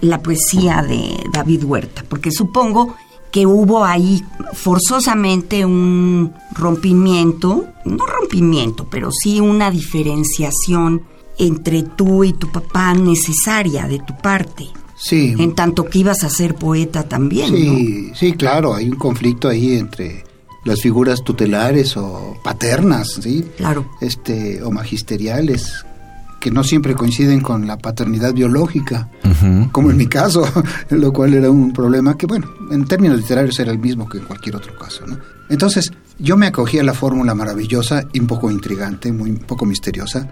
la 0.00 0.22
poesía 0.22 0.82
de 0.82 1.16
David 1.32 1.64
Huerta? 1.64 2.04
Porque 2.08 2.30
supongo 2.30 2.94
que 3.30 3.46
hubo 3.46 3.84
ahí 3.84 4.22
forzosamente 4.52 5.64
un 5.64 6.32
rompimiento, 6.52 7.66
no 7.84 8.06
rompimiento, 8.06 8.88
pero 8.90 9.10
sí 9.12 9.40
una 9.40 9.70
diferenciación 9.70 11.02
entre 11.38 11.82
tú 11.82 12.24
y 12.24 12.32
tu 12.32 12.50
papá 12.50 12.94
necesaria 12.94 13.86
de 13.86 13.98
tu 14.00 14.16
parte. 14.16 14.66
Sí. 14.96 15.34
En 15.38 15.54
tanto 15.54 15.84
que 15.84 16.00
ibas 16.00 16.24
a 16.24 16.30
ser 16.30 16.56
poeta 16.56 17.04
también. 17.04 17.54
Sí, 17.54 18.10
sí, 18.14 18.32
claro, 18.32 18.74
hay 18.74 18.88
un 18.88 18.96
conflicto 18.96 19.48
ahí 19.48 19.76
entre 19.76 20.24
las 20.64 20.80
figuras 20.80 21.22
tutelares 21.22 21.96
o 21.96 22.36
paternas, 22.42 23.20
¿sí? 23.22 23.44
Claro. 23.56 23.86
Este, 24.00 24.62
o 24.62 24.70
magisteriales 24.70 25.84
que 26.40 26.50
no 26.50 26.62
siempre 26.62 26.94
coinciden 26.94 27.40
con 27.40 27.66
la 27.66 27.78
paternidad 27.78 28.32
biológica, 28.32 29.08
como 29.72 29.90
en 29.90 29.96
mi 29.96 30.06
caso, 30.06 30.44
lo 30.90 31.12
cual 31.12 31.34
era 31.34 31.50
un 31.50 31.72
problema 31.72 32.16
que, 32.16 32.26
bueno, 32.26 32.48
en 32.70 32.84
términos 32.86 33.18
literarios 33.18 33.58
era 33.58 33.72
el 33.72 33.78
mismo 33.78 34.08
que 34.08 34.18
en 34.18 34.24
cualquier 34.24 34.56
otro 34.56 34.76
caso. 34.78 35.06
¿no? 35.06 35.18
Entonces, 35.48 35.92
yo 36.18 36.36
me 36.36 36.46
acogí 36.46 36.78
a 36.78 36.82
la 36.82 36.94
fórmula 36.94 37.34
maravillosa 37.34 38.04
y 38.12 38.20
un 38.20 38.26
poco 38.26 38.50
intrigante, 38.50 39.12
muy 39.12 39.30
un 39.30 39.38
poco 39.38 39.66
misteriosa, 39.66 40.28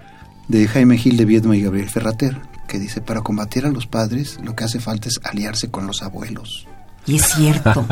de 0.47 0.67
Jaime 0.67 0.97
Gil 0.97 1.17
de 1.17 1.25
Viedma 1.25 1.57
y 1.57 1.61
Gabriel 1.61 1.89
Ferrater, 1.89 2.41
que 2.67 2.79
dice, 2.79 3.01
para 3.01 3.21
combatir 3.21 3.65
a 3.65 3.71
los 3.71 3.87
padres, 3.87 4.39
lo 4.43 4.55
que 4.55 4.63
hace 4.63 4.79
falta 4.79 5.09
es 5.09 5.19
aliarse 5.23 5.69
con 5.69 5.87
los 5.87 6.03
abuelos. 6.03 6.67
Y 7.05 7.15
es 7.15 7.25
cierto. 7.25 7.85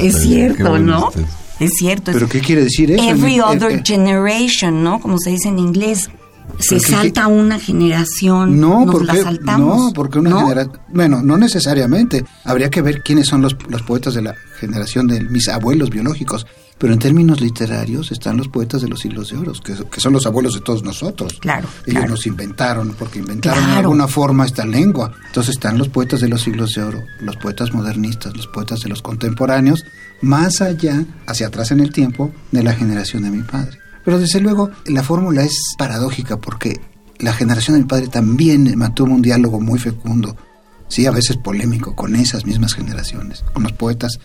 es 0.00 0.20
cierto, 0.20 0.78
¿no? 0.78 1.10
Es 1.60 1.70
cierto. 1.78 2.12
¿Pero 2.12 2.28
qué 2.28 2.40
quiere 2.40 2.64
decir 2.64 2.90
eso? 2.90 3.02
Every 3.02 3.40
other 3.40 3.82
generation, 3.84 4.82
¿no? 4.82 5.00
Como 5.00 5.16
se 5.18 5.30
dice 5.30 5.48
en 5.48 5.58
inglés 5.60 6.10
se 6.58 6.80
salta 6.80 7.26
una 7.28 7.58
generación, 7.58 8.60
no, 8.60 8.86
porque, 8.90 9.06
la 9.06 9.22
saltamos. 9.22 9.76
No, 9.76 9.92
porque 9.92 10.18
una 10.18 10.40
generación, 10.40 10.80
bueno, 10.88 11.22
no 11.22 11.36
necesariamente. 11.36 12.24
Habría 12.44 12.70
que 12.70 12.82
ver 12.82 13.02
quiénes 13.02 13.26
son 13.26 13.42
los, 13.42 13.56
los 13.68 13.82
poetas 13.82 14.14
de 14.14 14.22
la 14.22 14.34
generación 14.58 15.06
de 15.06 15.20
mis 15.20 15.48
abuelos 15.48 15.90
biológicos. 15.90 16.46
Pero 16.78 16.92
en 16.92 17.00
términos 17.00 17.40
literarios 17.40 18.12
están 18.12 18.36
los 18.36 18.46
poetas 18.46 18.80
de 18.80 18.88
los 18.88 19.00
siglos 19.00 19.30
de 19.30 19.36
oro, 19.36 19.52
que, 19.52 19.74
que 19.74 20.00
son 20.00 20.12
los 20.12 20.26
abuelos 20.26 20.54
de 20.54 20.60
todos 20.60 20.84
nosotros. 20.84 21.38
Claro. 21.40 21.66
Ellos 21.84 22.08
nos 22.08 22.24
inventaron, 22.26 22.94
porque 22.96 23.18
inventaron 23.18 23.66
de 23.66 23.76
alguna 23.78 24.06
forma 24.06 24.46
esta 24.46 24.64
lengua. 24.64 25.12
Entonces 25.26 25.56
están 25.56 25.76
los 25.76 25.88
poetas 25.88 26.20
de 26.20 26.28
los 26.28 26.42
siglos 26.42 26.70
de 26.74 26.84
oro, 26.84 27.02
los 27.20 27.36
poetas 27.36 27.74
modernistas, 27.74 28.36
los 28.36 28.46
poetas 28.46 28.78
de 28.80 28.90
los 28.90 29.02
contemporáneos, 29.02 29.84
más 30.22 30.60
allá, 30.60 31.04
hacia 31.26 31.48
atrás 31.48 31.72
en 31.72 31.80
el 31.80 31.90
tiempo, 31.90 32.30
de 32.52 32.62
la 32.62 32.72
generación 32.74 33.24
de 33.24 33.30
mi 33.30 33.42
padre. 33.42 33.76
Pero 34.08 34.20
desde 34.20 34.40
luego 34.40 34.70
la 34.86 35.02
fórmula 35.02 35.42
es 35.42 35.74
paradójica 35.76 36.38
porque 36.38 36.80
la 37.18 37.34
generación 37.34 37.76
de 37.76 37.82
mi 37.82 37.86
padre 37.86 38.06
también 38.08 38.72
mantuvo 38.78 39.12
un 39.12 39.20
diálogo 39.20 39.60
muy 39.60 39.78
fecundo, 39.78 40.34
sí, 40.88 41.04
a 41.04 41.10
veces 41.10 41.36
polémico, 41.36 41.94
con 41.94 42.16
esas 42.16 42.46
mismas 42.46 42.72
generaciones, 42.72 43.44
con 43.52 43.64
los 43.64 43.72
poetas 43.72 44.18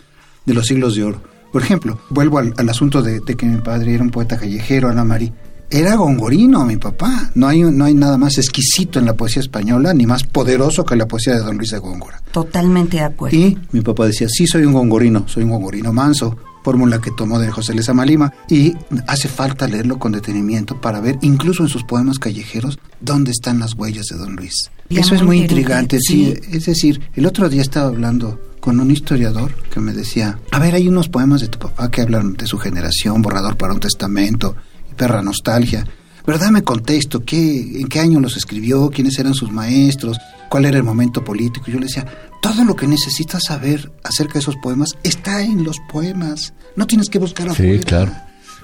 de 0.46 0.54
los 0.54 0.68
siglos 0.68 0.96
de 0.96 1.04
oro. 1.04 1.22
Por 1.52 1.64
ejemplo, 1.64 2.00
vuelvo 2.10 2.38
al, 2.38 2.70
asunto 2.70 3.02
de, 3.02 3.20
que 3.36 3.46
mi 3.46 3.60
padre 3.60 3.96
era 3.96 4.04
un 4.04 4.10
poeta 4.10 4.38
callejero, 4.38 4.88
Ana 4.88 5.04
María. 5.04 5.34
Era 5.70 5.96
gongorino 5.96 6.64
mi 6.64 6.78
papá. 6.78 7.32
No 7.36 7.50
hay, 7.50 7.64
no 7.64 7.84
hay 7.84 7.94
nada 7.94 8.18
más 8.18 8.38
exquisito 8.38 9.00
en 9.00 9.06
la 9.06 9.18
poesía 9.18 9.42
española 9.42 9.94
ni 9.94 10.06
más 10.06 10.24
poderoso 10.24 10.86
que 10.86 10.96
la 10.96 11.10
poesía 11.10 11.34
de 11.34 11.42
don 11.42 11.58
Luis 11.58 11.72
de 11.72 11.80
Góngora. 11.80 12.22
Totalmente 12.32 12.96
de 12.96 13.04
acuerdo. 13.04 13.36
Y 13.36 13.58
mi 13.74 13.82
papá 13.82 14.06
decía, 14.06 14.30
sí, 14.30 14.48
soy 14.48 14.64
un 14.64 14.72
gongorino, 14.72 15.28
soy 15.28 15.44
un 15.44 15.50
gongorino 15.50 15.92
manso, 15.92 16.38
fórmula 16.64 17.00
que 17.00 17.12
tomó 17.12 17.40
de 17.40 17.52
José 17.52 17.74
Lezama 17.74 18.06
Lima, 18.06 18.34
y 18.50 18.74
hace 19.08 19.28
falta 19.28 19.68
leerlo 19.68 20.00
con 20.00 20.12
detenimiento 20.12 20.80
para 20.80 21.02
ver, 21.02 21.18
incluso 21.22 21.64
en 21.64 21.70
sus 21.70 21.84
poemas 21.84 22.20
callejeros, 22.20 22.80
dónde 23.02 23.32
están 23.32 23.60
las 23.60 23.74
huellas 23.74 24.06
de 24.08 24.18
Don 24.18 24.36
Luis. 24.36 24.72
Eso 24.90 25.16
es 25.16 25.24
muy 25.24 25.40
intrigante, 25.40 26.00
sí. 26.00 26.34
Es 26.52 26.66
decir, 26.66 27.02
el 27.16 27.26
otro 27.26 27.50
día 27.50 27.62
estaba 27.62 27.88
hablando 27.88 28.40
con 28.60 28.80
un 28.80 28.92
historiador 28.92 29.54
que 29.70 29.80
me 29.80 29.94
decía, 29.94 30.40
a 30.52 30.60
ver, 30.60 30.76
hay 30.76 30.88
unos 30.88 31.10
poemas 31.10 31.42
de 31.42 31.50
tu 31.50 31.60
papá 31.60 31.92
que 31.92 32.02
hablan 32.02 32.34
de 32.34 32.48
su 32.48 32.58
generación, 32.58 33.22
Borrador 33.22 33.58
para 33.58 33.74
un 33.74 33.80
Testamento, 33.80 34.56
Perra 34.96 35.22
Nostalgia. 35.22 35.86
Pero 36.26 36.38
dame 36.38 36.64
contexto, 36.64 37.26
¿qué, 37.26 37.82
¿en 37.82 37.88
qué 37.90 38.00
año 38.00 38.22
los 38.22 38.38
escribió? 38.38 38.90
¿Quiénes 38.90 39.20
eran 39.20 39.34
sus 39.34 39.52
maestros? 39.52 40.18
¿Cuál 40.50 40.66
era 40.66 40.78
el 40.78 40.84
momento 40.84 41.24
político? 41.24 41.66
Yo 41.68 41.80
le 41.80 41.88
decía, 41.88 42.06
todo 42.44 42.66
lo 42.66 42.76
que 42.76 42.88
necesitas 42.88 43.44
saber 43.48 43.90
acerca 44.04 44.34
de 44.34 44.40
esos 44.40 44.58
poemas 44.58 44.98
está 45.04 45.42
en 45.42 45.64
los 45.64 45.80
poemas. 45.90 46.54
No 46.76 46.86
tienes 46.86 47.10
que 47.10 47.18
buscar 47.18 47.48
afuera. 47.48 47.80
Sí, 47.80 47.80
claro. 47.80 48.12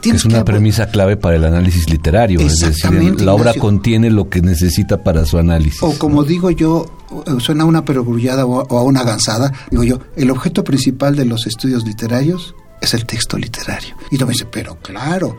Es 0.04 0.26
una 0.26 0.44
premisa 0.46 0.88
clave 0.90 1.16
para 1.16 1.38
el 1.38 1.46
análisis 1.46 1.90
literario. 1.90 2.42
Es 2.42 2.60
decir, 2.60 3.22
la 3.22 3.34
obra 3.34 3.54
contiene 3.54 4.10
lo 4.10 4.30
que 4.30 4.42
necesita 4.42 5.02
para 5.02 5.26
su 5.26 5.38
análisis. 5.38 5.82
O 5.82 5.98
como 5.98 6.26
digo 6.26 6.52
yo, 6.52 6.86
suena 7.40 7.64
a 7.64 7.68
una 7.68 7.86
perogrullada 7.86 8.46
o 8.46 8.78
a 8.78 8.84
una 8.84 9.04
gansada, 9.04 9.52
digo 9.72 9.84
yo, 9.84 10.00
el 10.18 10.30
objeto 10.30 10.64
principal 10.64 11.16
de 11.16 11.26
los 11.26 11.48
estudios 11.48 11.86
literarios 11.86 12.56
es 12.82 12.94
el 12.94 13.06
texto 13.06 13.38
literario. 13.38 13.96
Y 14.12 14.18
tú 14.18 14.26
me 14.26 14.34
dice, 14.34 14.46
pero 14.46 14.78
claro, 14.80 15.38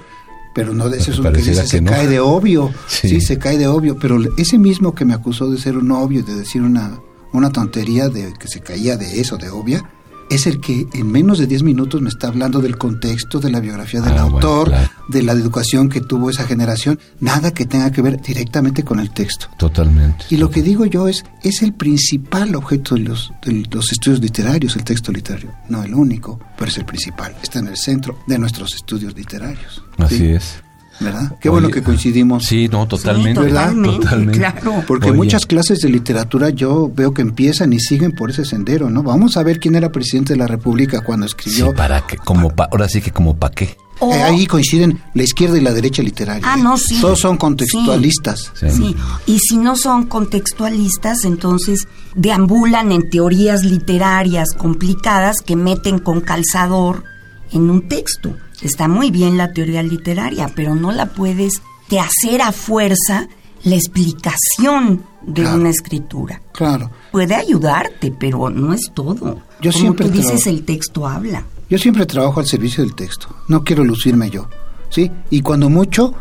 pero 0.54 0.74
no 0.74 0.88
de 0.88 0.98
eso 0.98 1.22
que 1.22 1.30
dice, 1.30 1.66
se 1.66 1.84
cae 1.84 2.06
de 2.06 2.20
obvio. 2.20 2.70
Sí. 2.88 3.20
se 3.20 3.38
cae 3.38 3.58
de 3.58 3.66
obvio. 3.66 3.98
Pero 3.98 4.18
ese 4.36 4.58
mismo 4.58 4.94
que 4.94 5.04
me 5.04 5.14
acusó 5.14 5.50
de 5.50 5.58
ser 5.58 5.76
un 5.76 5.90
obvio, 5.92 6.22
de 6.22 6.34
decir 6.34 6.62
una, 6.62 6.98
una 7.32 7.50
tontería 7.50 8.08
de 8.08 8.32
que 8.34 8.48
se 8.48 8.60
caía 8.60 8.96
de 8.96 9.20
eso, 9.20 9.36
de 9.36 9.50
obvia, 9.50 9.84
es 10.30 10.46
el 10.46 10.60
que 10.60 10.86
en 10.94 11.10
menos 11.10 11.38
de 11.38 11.46
10 11.46 11.64
minutos 11.64 12.00
me 12.00 12.08
está 12.08 12.28
hablando 12.28 12.60
del 12.60 12.78
contexto, 12.78 13.40
de 13.40 13.50
la 13.50 13.58
biografía 13.58 14.00
del 14.00 14.16
ah, 14.16 14.22
autor, 14.22 14.72
de 15.08 15.22
la 15.22 15.32
educación 15.32 15.88
que 15.88 16.00
tuvo 16.00 16.30
esa 16.30 16.44
generación, 16.44 17.00
nada 17.18 17.52
que 17.52 17.66
tenga 17.66 17.90
que 17.90 18.00
ver 18.00 18.20
directamente 18.22 18.84
con 18.84 19.00
el 19.00 19.10
texto. 19.10 19.48
Totalmente. 19.58 20.24
Y 20.30 20.36
lo 20.36 20.48
que 20.48 20.62
digo 20.62 20.86
yo 20.86 21.08
es, 21.08 21.24
es 21.42 21.62
el 21.62 21.74
principal 21.74 22.54
objeto 22.54 22.94
de 22.94 23.00
los, 23.00 23.32
de 23.42 23.66
los 23.70 23.90
estudios 23.90 24.20
literarios, 24.20 24.76
el 24.76 24.84
texto 24.84 25.10
literario. 25.10 25.50
No 25.68 25.82
el 25.82 25.92
único, 25.92 26.38
pero 26.56 26.70
es 26.70 26.78
el 26.78 26.84
principal. 26.84 27.34
Está 27.42 27.58
en 27.58 27.66
el 27.66 27.76
centro 27.76 28.16
de 28.28 28.38
nuestros 28.38 28.74
estudios 28.74 29.14
literarios. 29.16 29.82
Así 29.98 30.28
es. 30.28 30.62
¿Verdad? 31.00 31.36
Qué 31.40 31.48
bueno 31.48 31.68
que 31.68 31.82
coincidimos. 31.82 32.44
Sí, 32.44 32.68
no, 32.68 32.86
totalmente. 32.86 33.40
¿verdad? 33.40 33.72
Totalmente. 33.74 34.38
Claro. 34.38 34.84
Porque 34.86 35.12
muchas 35.12 35.46
clases 35.46 35.80
de 35.80 35.88
literatura 35.88 36.50
yo 36.50 36.90
veo 36.94 37.12
que 37.12 37.22
empiezan 37.22 37.72
y 37.72 37.80
siguen 37.80 38.12
por 38.12 38.30
ese 38.30 38.44
sendero, 38.44 38.90
¿no? 38.90 39.02
Vamos 39.02 39.36
a 39.36 39.42
ver 39.42 39.58
quién 39.58 39.74
era 39.74 39.90
presidente 39.90 40.34
de 40.34 40.38
la 40.38 40.46
República 40.46 41.00
cuando 41.00 41.26
escribió. 41.26 41.68
Sí, 41.68 41.72
para 41.76 42.06
que, 42.06 42.16
como 42.16 42.52
ahora 42.56 42.88
sí 42.88 43.00
que 43.00 43.10
como 43.10 43.36
para 43.36 43.54
qué. 43.54 43.76
Eh, 44.02 44.22
ahí 44.22 44.46
coinciden 44.46 44.98
la 45.12 45.22
izquierda 45.22 45.58
y 45.58 45.60
la 45.60 45.72
derecha 45.72 46.02
literaria. 46.02 46.42
Ah, 46.46 46.56
no, 46.56 46.78
sí. 46.78 46.98
Todos 47.00 47.20
son 47.20 47.36
contextualistas. 47.36 48.50
sí. 48.54 48.96
Y 49.26 49.38
si 49.38 49.58
no 49.58 49.76
son 49.76 50.06
contextualistas, 50.06 51.24
entonces 51.24 51.86
deambulan 52.14 52.92
en 52.92 53.10
teorías 53.10 53.62
literarias 53.62 54.48
complicadas 54.56 55.42
que 55.42 55.54
meten 55.54 55.98
con 55.98 56.22
calzador 56.22 57.04
en 57.52 57.70
un 57.70 57.88
texto. 57.88 58.36
Está 58.62 58.88
muy 58.88 59.10
bien 59.10 59.36
la 59.36 59.52
teoría 59.52 59.82
literaria, 59.82 60.50
pero 60.54 60.74
no 60.74 60.92
la 60.92 61.06
puedes 61.06 61.62
te 61.88 61.98
hacer 61.98 62.42
a 62.42 62.52
fuerza 62.52 63.28
la 63.64 63.74
explicación 63.74 65.04
de 65.22 65.46
una 65.46 65.70
escritura. 65.70 66.40
Claro. 66.52 66.90
Puede 67.12 67.34
ayudarte, 67.34 68.12
pero 68.18 68.48
no 68.48 68.72
es 68.72 68.90
todo. 68.94 69.42
Yo 69.60 69.70
Como 69.72 69.82
siempre 69.82 70.06
tú 70.08 70.12
dices, 70.12 70.46
el 70.46 70.64
texto 70.64 71.06
habla. 71.06 71.44
Yo 71.68 71.78
siempre 71.78 72.06
trabajo 72.06 72.40
al 72.40 72.46
servicio 72.46 72.82
del 72.84 72.94
texto. 72.94 73.28
No 73.48 73.62
quiero 73.62 73.84
lucirme 73.84 74.30
yo, 74.30 74.48
¿sí? 74.88 75.10
Y 75.30 75.42
cuando 75.42 75.68
mucho 75.68 76.14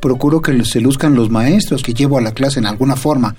procuro 0.00 0.40
que 0.40 0.64
se 0.64 0.80
luzcan 0.80 1.14
los 1.14 1.30
maestros 1.30 1.82
que 1.82 1.92
llevo 1.92 2.18
a 2.18 2.20
la 2.20 2.32
clase 2.32 2.58
en 2.60 2.66
alguna 2.66 2.96
forma, 2.96 3.34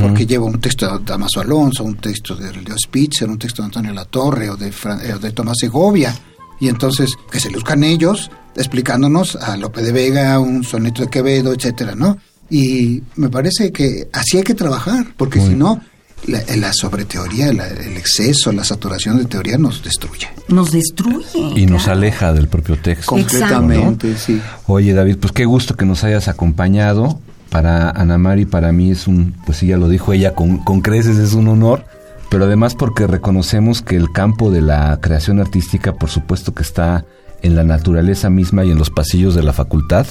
porque 0.00 0.26
llevo 0.26 0.46
un 0.46 0.60
texto 0.60 0.86
de 0.98 1.04
Damaso 1.04 1.40
Alonso, 1.40 1.84
un 1.84 1.96
texto 1.96 2.34
de 2.36 2.52
Leo 2.52 2.78
Spitzer, 2.78 3.28
un 3.28 3.38
texto 3.38 3.62
de 3.62 3.66
Antonio 3.66 3.92
Latorre 3.92 4.48
o 4.50 4.56
de, 4.56 4.68
eh, 4.68 5.14
o 5.14 5.18
de 5.18 5.32
Tomás 5.32 5.56
Segovia, 5.58 6.14
y 6.60 6.68
entonces 6.68 7.10
que 7.30 7.40
se 7.40 7.50
luzcan 7.50 7.84
ellos 7.84 8.30
explicándonos 8.56 9.36
a 9.36 9.56
Lope 9.56 9.82
de 9.82 9.92
Vega, 9.92 10.38
un 10.38 10.64
soneto 10.64 11.02
de 11.02 11.08
Quevedo, 11.08 11.52
etcétera, 11.52 11.94
¿no? 11.94 12.18
Y 12.50 13.02
me 13.16 13.28
parece 13.28 13.70
que 13.72 14.08
así 14.12 14.38
hay 14.38 14.42
que 14.44 14.54
trabajar, 14.54 15.06
porque 15.16 15.40
si 15.40 15.54
no, 15.54 15.80
la, 16.26 16.40
la 16.56 16.72
sobreteoría, 16.72 17.52
la- 17.52 17.68
el 17.68 17.96
exceso, 17.96 18.52
la 18.52 18.64
saturación 18.64 19.18
de 19.18 19.26
teoría 19.26 19.58
nos 19.58 19.82
destruye. 19.82 20.28
Nos 20.48 20.72
destruye. 20.72 21.26
Y 21.54 21.66
nos 21.66 21.88
aleja 21.88 22.32
del 22.32 22.48
propio 22.48 22.78
texto. 22.78 23.06
Completamente, 23.06 24.16
sí. 24.16 24.40
Oye, 24.66 24.92
David, 24.94 25.16
pues 25.20 25.32
qué 25.32 25.44
gusto 25.44 25.76
que 25.76 25.84
nos 25.84 26.02
hayas 26.04 26.28
acompañado. 26.28 27.20
Para 27.50 27.90
Ana 27.90 28.18
Mari, 28.18 28.44
para 28.44 28.72
mí 28.72 28.90
es 28.90 29.06
un, 29.06 29.34
pues 29.46 29.58
sí, 29.58 29.68
ya 29.68 29.76
lo 29.76 29.88
dijo 29.88 30.12
ella, 30.12 30.34
con, 30.34 30.58
con 30.58 30.80
creces 30.80 31.16
es 31.18 31.32
un 31.32 31.46
honor, 31.48 31.84
pero 32.30 32.44
además 32.44 32.74
porque 32.74 33.06
reconocemos 33.06 33.82
que 33.82 33.96
el 33.96 34.10
campo 34.12 34.50
de 34.50 34.60
la 34.62 34.98
creación 35.00 35.40
artística, 35.40 35.94
por 35.94 36.10
supuesto 36.10 36.54
que 36.54 36.62
está 36.62 37.04
en 37.42 37.54
la 37.56 37.64
naturaleza 37.64 38.30
misma 38.30 38.64
y 38.64 38.70
en 38.70 38.78
los 38.78 38.90
pasillos 38.90 39.34
de 39.34 39.42
la 39.42 39.52
facultad, 39.52 40.06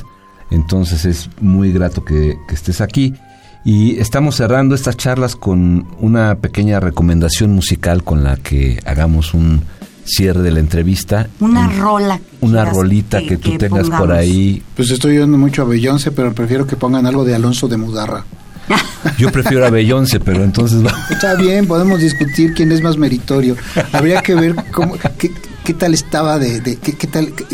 entonces 0.51 1.05
es 1.05 1.29
muy 1.41 1.71
grato 1.71 2.05
que, 2.05 2.37
que 2.47 2.55
estés 2.55 2.81
aquí. 2.81 3.13
Y 3.63 3.97
estamos 3.97 4.35
cerrando 4.35 4.75
estas 4.75 4.95
charlas 4.95 5.35
con 5.35 5.87
una 5.99 6.35
pequeña 6.35 6.79
recomendación 6.79 7.51
musical 7.51 8.03
con 8.03 8.23
la 8.23 8.37
que 8.37 8.79
hagamos 8.85 9.33
un 9.33 9.63
cierre 10.05 10.43
de 10.43 10.51
la 10.51 10.59
entrevista. 10.59 11.27
Una 11.39 11.67
Un- 11.67 11.79
rola. 11.79 12.19
Una 12.41 12.59
quieras 12.61 12.75
rolita 12.75 13.21
que, 13.23 13.37
tú 13.37 13.57
tengas 13.57 13.89
por 13.89 14.11
ahí. 14.11 14.61
Pues 14.75 14.91
estoy 14.91 15.17
oyendo 15.17 15.39
mucho 15.39 15.63
a 15.63 15.65
Beyoncé, 15.65 16.11
pero 16.11 16.31
prefiero 16.33 16.67
que 16.67 16.75
pongan 16.75 17.07
algo 17.07 17.25
de 17.25 17.33
Alonso 17.33 17.67
de 17.67 17.77
Mudarra. 17.77 18.23
Yo 19.17 19.31
prefiero 19.31 19.65
a 19.65 19.69
Beyoncé, 19.69 20.19
pero 20.19 20.43
entonces 20.43 20.83
va- 20.85 20.93
Está 21.09 21.35
bien, 21.35 21.67
podemos 21.67 21.99
discutir 22.01 22.53
quién 22.53 22.71
es 22.71 22.81
más 22.81 22.97
meritorio. 22.97 23.55
Habría 23.93 24.21
que 24.21 24.35
ver 24.35 24.55
cómo, 24.71 24.95
qué, 25.17 25.31
qué 25.63 25.73
tal 25.73 25.93
estaba 25.93 26.39
de, 26.39 26.59
de- 26.61 26.77
qué, 26.77 26.93
qué 26.93 27.07
tal, 27.07 27.31
qué- 27.33 27.45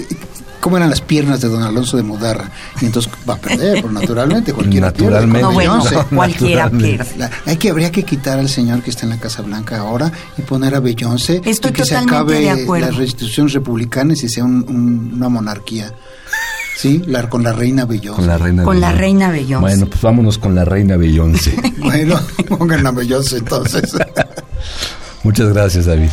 cómo 0.61 0.77
eran 0.77 0.89
las 0.89 1.01
piernas 1.01 1.41
de 1.41 1.49
don 1.49 1.63
Alonso 1.63 1.97
de 1.97 2.03
Mudarra. 2.03 2.49
Y 2.81 2.85
entonces 2.85 3.11
va 3.29 3.33
a 3.33 3.37
perder, 3.37 3.81
pero 3.81 3.91
naturalmente 3.91 4.53
cualquiera 4.53 4.87
Naturalmente. 4.87 5.39
pierde. 5.39 5.41
No, 5.41 5.51
bueno, 5.53 5.83
cualquiera 6.15 6.63
naturalmente. 6.65 7.03
pierde. 7.05 7.17
La- 7.17 7.31
hay 7.45 7.57
que 7.57 7.69
habría 7.69 7.91
que 7.91 8.03
quitar 8.03 8.39
al 8.39 8.47
señor 8.49 8.81
que 8.81 8.89
está 8.91 9.03
en 9.03 9.09
la 9.09 9.17
Casa 9.19 9.41
Blanca 9.41 9.79
ahora 9.79 10.11
y 10.37 10.41
poner 10.43 10.75
a 10.75 10.79
Beyoncé 10.79 11.41
Estoy 11.45 11.71
y 11.71 11.73
que 11.73 11.85
se 11.85 11.97
acabe 11.97 12.65
las 12.79 12.95
instituciones 12.95 13.53
republicanas 13.53 14.23
y 14.23 14.29
sea 14.29 14.43
un- 14.45 14.65
un- 14.67 15.11
una 15.15 15.29
monarquía. 15.29 15.91
Sí, 16.75 17.01
la, 17.05 17.29
con 17.29 17.43
la 17.43 17.53
reina 17.53 17.85
Beyoncé. 17.85 18.15
con 18.19 18.27
la 18.27 18.37
reina 18.37 18.63
Con 18.63 18.79
la 18.79 18.87
Beyoncé. 18.87 19.01
reina 19.01 19.29
Beyoncé. 19.31 19.61
Bueno, 19.61 19.85
pues 19.87 20.01
vámonos 20.01 20.37
con 20.37 20.55
la 20.55 20.65
reina 20.65 20.97
Beyoncé. 20.97 21.55
Bueno, 21.81 22.19
pongan 22.49 22.85
a 22.87 22.91
Beyoncé 22.91 23.37
entonces. 23.37 23.91
Muchas 25.23 25.49
gracias, 25.49 25.85
David. 25.85 26.09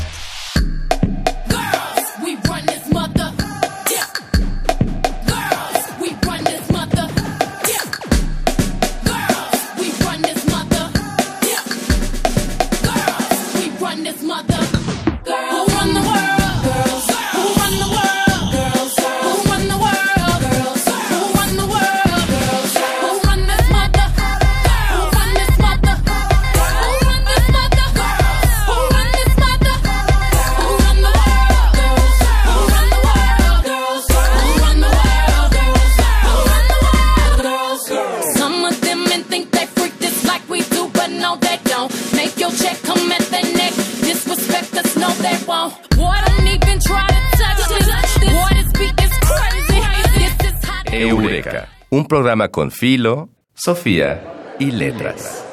Un 51.90 52.06
programa 52.06 52.48
con 52.48 52.70
Filo, 52.70 53.30
Sofía 53.54 54.56
y 54.58 54.70
Letras. 54.70 55.44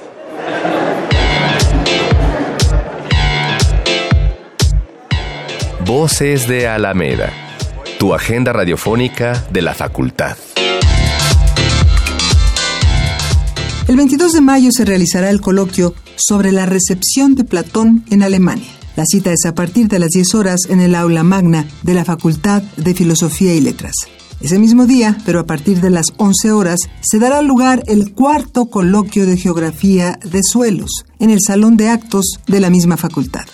Voces 5.85 6.47
de 6.47 6.67
Alameda, 6.67 7.31
tu 7.99 8.13
agenda 8.13 8.51
radiofónica 8.51 9.45
de 9.51 9.61
la 9.61 9.73
facultad. 9.73 10.35
El 13.87 13.95
22 13.95 14.33
de 14.33 14.41
mayo 14.41 14.71
se 14.71 14.83
realizará 14.83 15.29
el 15.29 15.39
coloquio 15.39 15.93
sobre 16.17 16.51
la 16.51 16.65
recepción 16.65 17.35
de 17.35 17.43
Platón 17.43 18.03
en 18.09 18.23
Alemania. 18.23 18.67
La 18.95 19.05
cita 19.05 19.31
es 19.31 19.45
a 19.45 19.53
partir 19.53 19.87
de 19.87 19.99
las 19.99 20.09
10 20.09 20.35
horas 20.35 20.61
en 20.67 20.81
el 20.81 20.95
aula 20.95 21.23
magna 21.23 21.67
de 21.83 21.93
la 21.93 22.03
Facultad 22.03 22.63
de 22.77 22.93
Filosofía 22.93 23.53
y 23.53 23.61
Letras. 23.61 23.93
Ese 24.41 24.59
mismo 24.59 24.85
día, 24.85 25.17
pero 25.25 25.39
a 25.39 25.45
partir 25.45 25.81
de 25.81 25.89
las 25.89 26.07
11 26.17 26.51
horas, 26.51 26.79
se 27.01 27.19
dará 27.19 27.41
lugar 27.41 27.83
el 27.87 28.13
cuarto 28.13 28.65
coloquio 28.67 29.25
de 29.25 29.37
Geografía 29.37 30.19
de 30.23 30.41
Suelos 30.43 31.05
en 31.19 31.29
el 31.29 31.39
Salón 31.45 31.77
de 31.77 31.89
Actos 31.89 32.39
de 32.45 32.59
la 32.59 32.69
misma 32.69 32.97
facultad. 32.97 33.45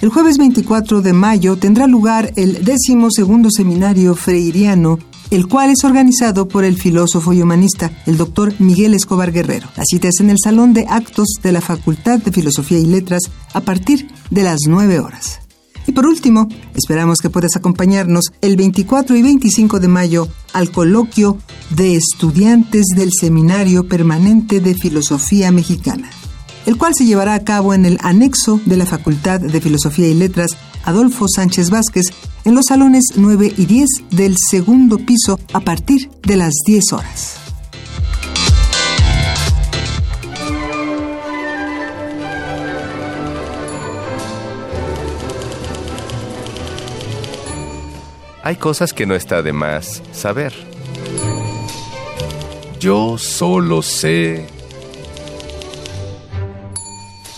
El 0.00 0.10
jueves 0.10 0.38
24 0.38 1.02
de 1.02 1.12
mayo 1.12 1.56
tendrá 1.56 1.88
lugar 1.88 2.32
el 2.36 2.64
décimo 2.64 3.10
segundo 3.10 3.50
seminario 3.50 4.14
freiriano, 4.14 5.00
el 5.30 5.48
cual 5.48 5.70
es 5.70 5.82
organizado 5.82 6.46
por 6.46 6.64
el 6.64 6.76
filósofo 6.76 7.32
y 7.32 7.42
humanista, 7.42 7.90
el 8.06 8.16
doctor 8.16 8.54
Miguel 8.60 8.94
Escobar 8.94 9.32
Guerrero. 9.32 9.68
La 9.76 9.82
cita 9.84 10.08
es 10.08 10.20
en 10.20 10.30
el 10.30 10.36
Salón 10.42 10.72
de 10.72 10.86
Actos 10.88 11.26
de 11.42 11.50
la 11.50 11.60
Facultad 11.60 12.20
de 12.20 12.30
Filosofía 12.30 12.78
y 12.78 12.86
Letras 12.86 13.22
a 13.52 13.60
partir 13.60 14.08
de 14.30 14.44
las 14.44 14.60
9 14.68 15.00
horas. 15.00 15.47
Y 15.88 15.92
por 15.92 16.06
último, 16.06 16.48
esperamos 16.74 17.18
que 17.18 17.30
puedas 17.30 17.56
acompañarnos 17.56 18.26
el 18.42 18.56
24 18.56 19.16
y 19.16 19.22
25 19.22 19.80
de 19.80 19.88
mayo 19.88 20.28
al 20.52 20.70
coloquio 20.70 21.38
de 21.70 21.96
estudiantes 21.96 22.84
del 22.94 23.10
Seminario 23.10 23.88
Permanente 23.88 24.60
de 24.60 24.74
Filosofía 24.74 25.50
Mexicana 25.50 26.10
el 26.66 26.76
cual 26.76 26.94
se 26.94 27.06
llevará 27.06 27.32
a 27.32 27.44
cabo 27.44 27.72
en 27.72 27.86
el 27.86 27.96
anexo 28.02 28.60
de 28.66 28.76
la 28.76 28.84
Facultad 28.84 29.40
de 29.40 29.58
Filosofía 29.58 30.06
y 30.06 30.12
Letras 30.12 30.50
Adolfo 30.84 31.26
Sánchez 31.26 31.70
Vázquez 31.70 32.08
en 32.44 32.54
los 32.54 32.66
salones 32.66 33.04
9 33.16 33.54
y 33.56 33.64
10 33.64 33.88
del 34.10 34.36
segundo 34.50 34.98
piso 34.98 35.40
a 35.54 35.60
partir 35.60 36.10
de 36.24 36.36
las 36.36 36.52
10 36.66 36.92
horas. 36.92 37.47
Hay 48.48 48.56
cosas 48.56 48.94
que 48.94 49.04
no 49.04 49.14
está 49.14 49.42
de 49.42 49.52
más 49.52 50.02
saber. 50.10 50.54
Yo 52.80 53.18
solo 53.18 53.82
sé. 53.82 54.46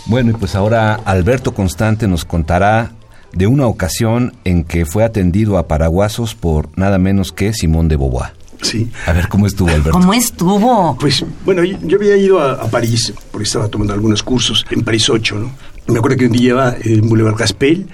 Bueno, 0.05 0.31
y 0.31 0.33
pues 0.35 0.55
ahora 0.55 0.93
Alberto 1.03 1.53
Constante 1.53 2.07
nos 2.07 2.23
contará 2.23 2.93
de 3.33 3.45
una 3.45 3.67
ocasión 3.67 4.37
en 4.45 4.63
que 4.63 4.85
fue 4.85 5.03
atendido 5.03 5.57
a 5.57 5.67
paraguasos 5.67 6.33
por 6.33 6.69
nada 6.77 6.97
menos 6.97 7.33
que 7.33 7.51
Simón 7.51 7.89
de 7.89 7.97
Beauvoir. 7.97 8.31
Sí. 8.61 8.89
A 9.05 9.11
ver 9.11 9.27
cómo 9.27 9.47
estuvo 9.47 9.67
Alberto. 9.67 9.91
¿Cómo 9.91 10.13
estuvo? 10.13 10.95
Pues 10.97 11.25
bueno, 11.43 11.65
yo, 11.65 11.77
yo 11.81 11.97
había 11.97 12.15
ido 12.15 12.39
a, 12.39 12.53
a 12.53 12.69
París 12.69 13.13
porque 13.31 13.43
estaba 13.43 13.67
tomando 13.67 13.91
algunos 13.91 14.23
cursos 14.23 14.65
en 14.69 14.81
París 14.81 15.09
8, 15.09 15.35
¿no? 15.35 15.51
Me 15.87 15.99
acuerdo 15.99 16.15
que 16.15 16.27
un 16.27 16.31
día 16.31 16.51
iba 16.51 16.75
en 16.81 17.09
Boulevard 17.09 17.35
Gaspel 17.35 17.89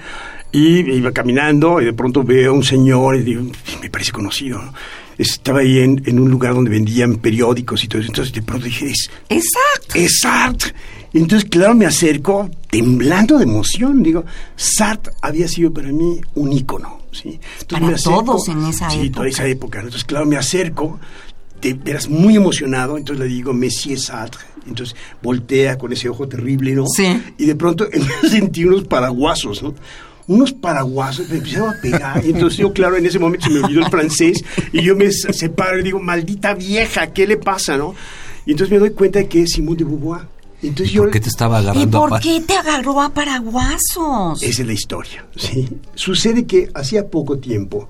y 0.57 0.91
iba 0.97 1.11
caminando 1.11 1.81
y 1.81 1.85
de 1.85 1.93
pronto 1.93 2.23
veo 2.23 2.51
a 2.51 2.53
un 2.55 2.63
señor 2.63 3.15
y 3.17 3.23
digo, 3.23 3.43
me 3.81 3.89
parece 3.89 4.11
conocido, 4.11 4.61
¿no? 4.61 4.73
Estaba 5.17 5.59
ahí 5.61 5.79
en, 5.79 6.01
en 6.05 6.19
un 6.19 6.29
lugar 6.29 6.53
donde 6.53 6.69
vendían 6.69 7.15
periódicos 7.15 7.83
y 7.83 7.87
todo 7.87 8.01
eso. 8.01 8.09
Entonces 8.11 8.33
de 8.33 8.41
pronto 8.43 8.65
dije, 8.65 8.85
es, 8.91 9.09
es 9.29 10.19
Sartre. 10.21 10.73
Y 11.13 11.17
entonces, 11.19 11.49
claro, 11.49 11.73
me 11.73 11.85
acerco 11.87 12.51
temblando 12.69 13.37
de 13.39 13.43
emoción. 13.45 14.03
Digo, 14.03 14.25
Sartre 14.55 15.13
había 15.21 15.47
sido 15.47 15.73
para 15.73 15.87
mí 15.91 16.21
un 16.35 16.53
ícono. 16.53 17.01
¿sí? 17.11 17.29
Entonces 17.61 17.67
Para 17.67 17.87
me 17.87 17.93
acerco- 17.93 18.25
todos 18.25 18.47
en 18.49 18.65
esa 18.65 18.89
sí, 18.91 18.99
época. 18.99 19.15
toda 19.15 19.27
esa 19.27 19.47
época. 19.47 19.77
Entonces, 19.79 20.03
claro, 20.03 20.25
me 20.27 20.37
acerco, 20.37 20.99
de 21.61 21.73
veras 21.73 22.07
muy 22.09 22.35
emocionado. 22.35 22.95
Entonces 22.97 23.25
le 23.25 23.33
digo, 23.33 23.53
Monsieur 23.53 23.97
Sartre. 23.99 24.41
Entonces 24.67 24.95
voltea 25.23 25.79
con 25.79 25.91
ese 25.93 26.09
ojo 26.09 26.27
terrible, 26.27 26.73
¿no? 26.73 26.85
Sí. 26.85 27.19
Y 27.39 27.45
de 27.45 27.55
pronto 27.55 27.87
sentí 28.29 28.65
unos 28.65 28.83
paraguasos, 28.83 29.63
¿no? 29.63 29.73
Unos 30.27 30.51
paraguasos 30.53 31.29
me 31.29 31.37
empezaron 31.37 31.69
a 31.69 31.81
pegar. 31.81 32.25
Y 32.25 32.31
entonces 32.31 32.57
yo, 32.59 32.73
claro, 32.73 32.97
en 32.97 33.05
ese 33.05 33.17
momento 33.19 33.45
se 33.47 33.51
me 33.53 33.61
olvidó 33.61 33.79
el 33.81 33.89
francés 33.89 34.43
y 34.73 34.81
yo 34.81 34.95
me 34.95 35.11
separo 35.11 35.79
y 35.79 35.83
digo, 35.83 35.99
maldita 35.99 36.53
vieja, 36.53 37.07
¿qué 37.07 37.25
le 37.25 37.37
pasa, 37.37 37.77
no? 37.77 37.95
Y 38.45 38.51
entonces 38.51 38.71
me 38.73 38.79
doy 38.79 38.91
cuenta 38.91 39.19
de 39.19 39.27
que 39.27 39.43
es 39.43 39.51
Simón 39.51 39.77
de 39.77 39.83
Beauvoir. 39.85 40.21
Entonces 40.61 40.91
yo... 40.91 41.03
¿Por 41.03 41.11
qué 41.11 41.19
te 41.19 41.29
estaba 41.29 41.59
¿Y 41.59 41.63
agarrando? 41.63 41.97
a 41.97 42.01
por 42.01 42.09
pa- 42.09 42.19
qué 42.19 42.41
te 42.41 42.55
agarró 42.55 43.01
a 43.01 43.13
paraguasos? 43.13 44.41
Esa 44.41 44.61
es 44.61 44.67
la 44.67 44.73
historia, 44.73 45.25
¿sí? 45.35 45.67
Sucede 45.95 46.45
que 46.45 46.69
hacía 46.73 47.07
poco 47.07 47.37
tiempo 47.37 47.87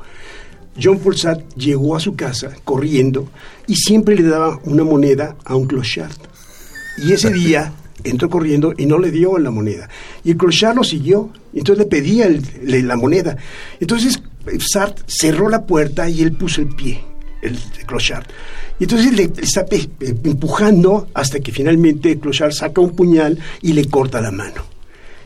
John 0.82 1.00
Sartre 1.16 1.46
llegó 1.56 1.96
a 1.96 2.00
su 2.00 2.16
casa 2.16 2.52
corriendo 2.64 3.28
y 3.66 3.76
siempre 3.78 4.16
le 4.16 4.24
daba 4.24 4.60
una 4.66 4.84
moneda 4.84 5.36
a 5.44 5.56
un 5.56 5.66
clochard. 5.66 6.12
Y 7.04 7.14
ese 7.14 7.32
día 7.32 7.74
entró 8.10 8.30
corriendo 8.30 8.74
y 8.78 8.86
no 8.86 9.00
le 9.00 9.12
dio 9.12 9.38
la 9.38 9.52
moneda. 9.52 9.90
Y 10.24 10.32
el 10.32 10.38
clochard 10.38 10.76
lo 10.76 10.84
siguió, 10.84 11.30
entonces 11.54 11.84
le 11.86 11.90
pedía 11.90 12.26
el- 12.28 12.88
la 12.88 12.96
moneda. 12.96 13.38
Entonces 13.80 14.22
eh, 14.48 14.58
Sartre 14.60 15.04
cerró 15.08 15.50
la 15.50 15.66
puerta 15.66 16.10
y 16.10 16.22
él 16.22 16.32
puso 16.34 16.62
el 16.62 16.70
pie, 16.70 17.04
el, 17.42 17.58
clochard. 17.86 18.26
Y 18.80 18.84
entonces 18.84 19.14
le, 19.14 19.24
está 19.42 19.66
eh, 19.72 19.88
empujando 20.24 21.08
hasta 21.14 21.40
que 21.40 21.52
finalmente 21.52 22.12
el 22.12 22.20
clochard 22.20 22.52
saca 22.54 22.82
un 22.82 22.96
puñal 22.96 23.40
y 23.62 23.74
le 23.74 23.86
corta 23.86 24.22
la 24.22 24.32
mano. 24.32 24.64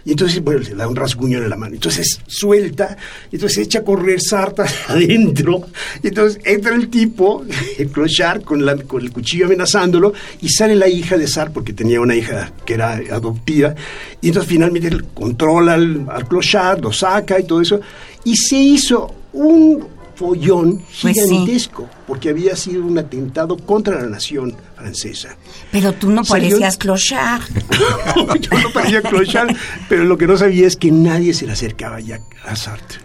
Y 0.06 0.12
entonces, 0.12 0.42
bueno, 0.44 0.62
le 0.62 0.74
da 0.76 0.88
un 0.88 0.96
rasguño 0.96 1.38
en 1.38 1.50
la 1.50 1.56
mano. 1.58 1.76
Entonces 1.76 2.20
suelta, 2.28 2.98
entonces 3.32 3.60
echa 3.60 3.80
a 3.80 3.84
correr 3.84 4.20
Sarta 4.22 4.66
adentro. 4.88 5.68
Y 6.04 6.08
entonces 6.08 6.42
entra 6.44 6.74
el 6.76 6.90
tipo, 6.90 7.44
el 7.78 7.88
clochard, 7.90 8.42
con, 8.44 8.66
la- 8.66 8.78
con 8.78 9.02
el 9.02 9.12
cuchillo 9.12 9.46
amenazándolo, 9.46 10.14
y 10.42 10.50
sale 10.50 10.76
la 10.76 10.88
hija 10.88 11.18
de 11.18 11.28
Sart, 11.28 11.54
porque 11.54 11.74
tenía 11.74 12.02
una 12.02 12.16
hija 12.16 12.52
que 12.66 12.74
era 12.74 12.94
adoptiva. 13.12 13.76
Y 14.22 14.28
entonces 14.30 14.50
finalmente 14.50 14.90
controla 15.14 15.74
al, 15.74 16.08
al 16.10 16.28
clochard, 16.28 16.82
lo 16.82 16.92
saca 16.92 17.40
y 17.40 17.44
todo 17.44 17.62
eso. 17.62 17.80
Y 18.24 18.36
se 18.38 18.56
hizo 18.58 19.14
un 19.34 19.88
follón 20.22 20.78
Pues 21.02 21.18
sí. 21.18 21.24
gigantesco, 21.24 21.90
porque 22.08 22.30
había 22.30 22.56
sido 22.56 22.86
un 22.86 22.98
atentado 22.98 23.58
contra 23.58 24.00
la 24.02 24.08
nación 24.08 24.56
francesa. 24.76 25.36
Pero 25.72 25.94
tú 25.94 26.10
no 26.12 26.24
Salió- 26.24 26.50
parecías 26.50 26.78
clochard. 26.78 27.42
Yo 28.40 28.60
no 28.60 28.70
parecía 28.74 29.02
clochard, 29.02 29.56
pero 29.90 30.04
lo 30.06 30.18
que 30.18 30.28
no 30.28 30.38
sabía 30.38 30.68
es 30.68 30.76
que 30.78 30.92
nadie 30.92 31.34
se 31.34 31.46
le 31.48 31.54
acercaba 31.54 32.00
ya 32.00 32.20
a 32.46 32.56
Sartre. 32.56 33.00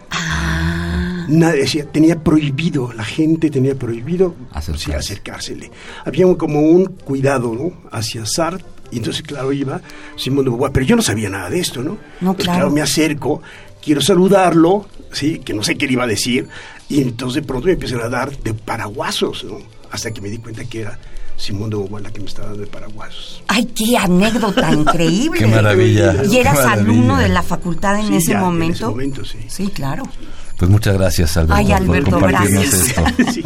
Nadie, 1.29 1.61
decía, 1.61 1.85
tenía 1.91 2.23
prohibido, 2.23 2.93
la 2.93 3.03
gente 3.03 3.49
tenía 3.49 3.75
prohibido 3.75 4.33
Acercarse. 4.51 4.85
sí, 4.85 4.91
acercársele. 4.93 5.71
Había 6.05 6.25
como 6.37 6.61
un 6.61 6.85
cuidado 6.85 7.53
¿no? 7.53 7.73
hacia 7.91 8.25
Sartre, 8.25 8.63
y 8.91 8.97
entonces, 8.99 9.21
claro, 9.23 9.51
iba 9.51 9.81
Simón 10.15 10.45
de 10.45 10.51
Beauvoir, 10.51 10.71
pero 10.71 10.85
yo 10.85 10.95
no 10.95 11.01
sabía 11.01 11.29
nada 11.29 11.49
de 11.49 11.59
esto, 11.59 11.83
¿no? 11.83 11.97
No, 12.21 12.31
Entonces, 12.31 12.45
claro. 12.45 12.69
me 12.71 12.81
acerco, 12.81 13.41
quiero 13.83 14.01
saludarlo, 14.01 14.85
¿sí? 15.11 15.39
Que 15.39 15.53
no 15.53 15.63
sé 15.63 15.75
qué 15.77 15.87
le 15.87 15.93
iba 15.93 16.03
a 16.03 16.07
decir, 16.07 16.47
y 16.89 17.01
entonces 17.01 17.41
de 17.41 17.47
pronto 17.47 17.67
me 17.67 17.73
empezaron 17.73 18.05
a 18.05 18.09
dar 18.09 18.37
de 18.37 18.53
paraguasos, 18.53 19.43
¿no? 19.43 19.57
Hasta 19.91 20.11
que 20.11 20.21
me 20.21 20.29
di 20.29 20.37
cuenta 20.39 20.63
que 20.65 20.81
era 20.81 20.99
Simón 21.37 21.69
de 21.69 21.77
Beauvoir 21.77 22.03
la 22.03 22.11
que 22.11 22.19
me 22.19 22.25
estaba 22.27 22.47
dando 22.49 22.61
de 22.63 22.67
paraguasos. 22.67 23.43
Ay, 23.47 23.65
qué 23.65 23.97
anécdota 23.97 24.71
increíble. 24.73 25.39
Qué 25.39 25.47
maravilla. 25.47 26.15
¿Y 26.29 26.37
eras 26.37 26.55
maravilla. 26.55 26.81
alumno 26.81 27.17
de 27.17 27.29
la 27.29 27.43
facultad 27.43 27.99
en 27.99 28.07
Sí, 28.07 28.15
ese 28.15 28.31
ya, 28.31 28.39
momento? 28.39 28.65
En 28.67 28.73
ese 28.73 28.85
momento, 28.85 29.25
sí. 29.25 29.37
Sí, 29.47 29.67
claro. 29.67 30.03
Pues 30.57 30.71
muchas 30.71 30.95
gracias, 30.95 31.37
Alberto, 31.37 31.55
Ay, 31.55 31.71
Alberto, 31.71 32.09
por 32.11 32.19
compartirnos 32.21 32.63
gracias. 32.65 32.87
esto. 32.87 33.31
Sí. 33.31 33.45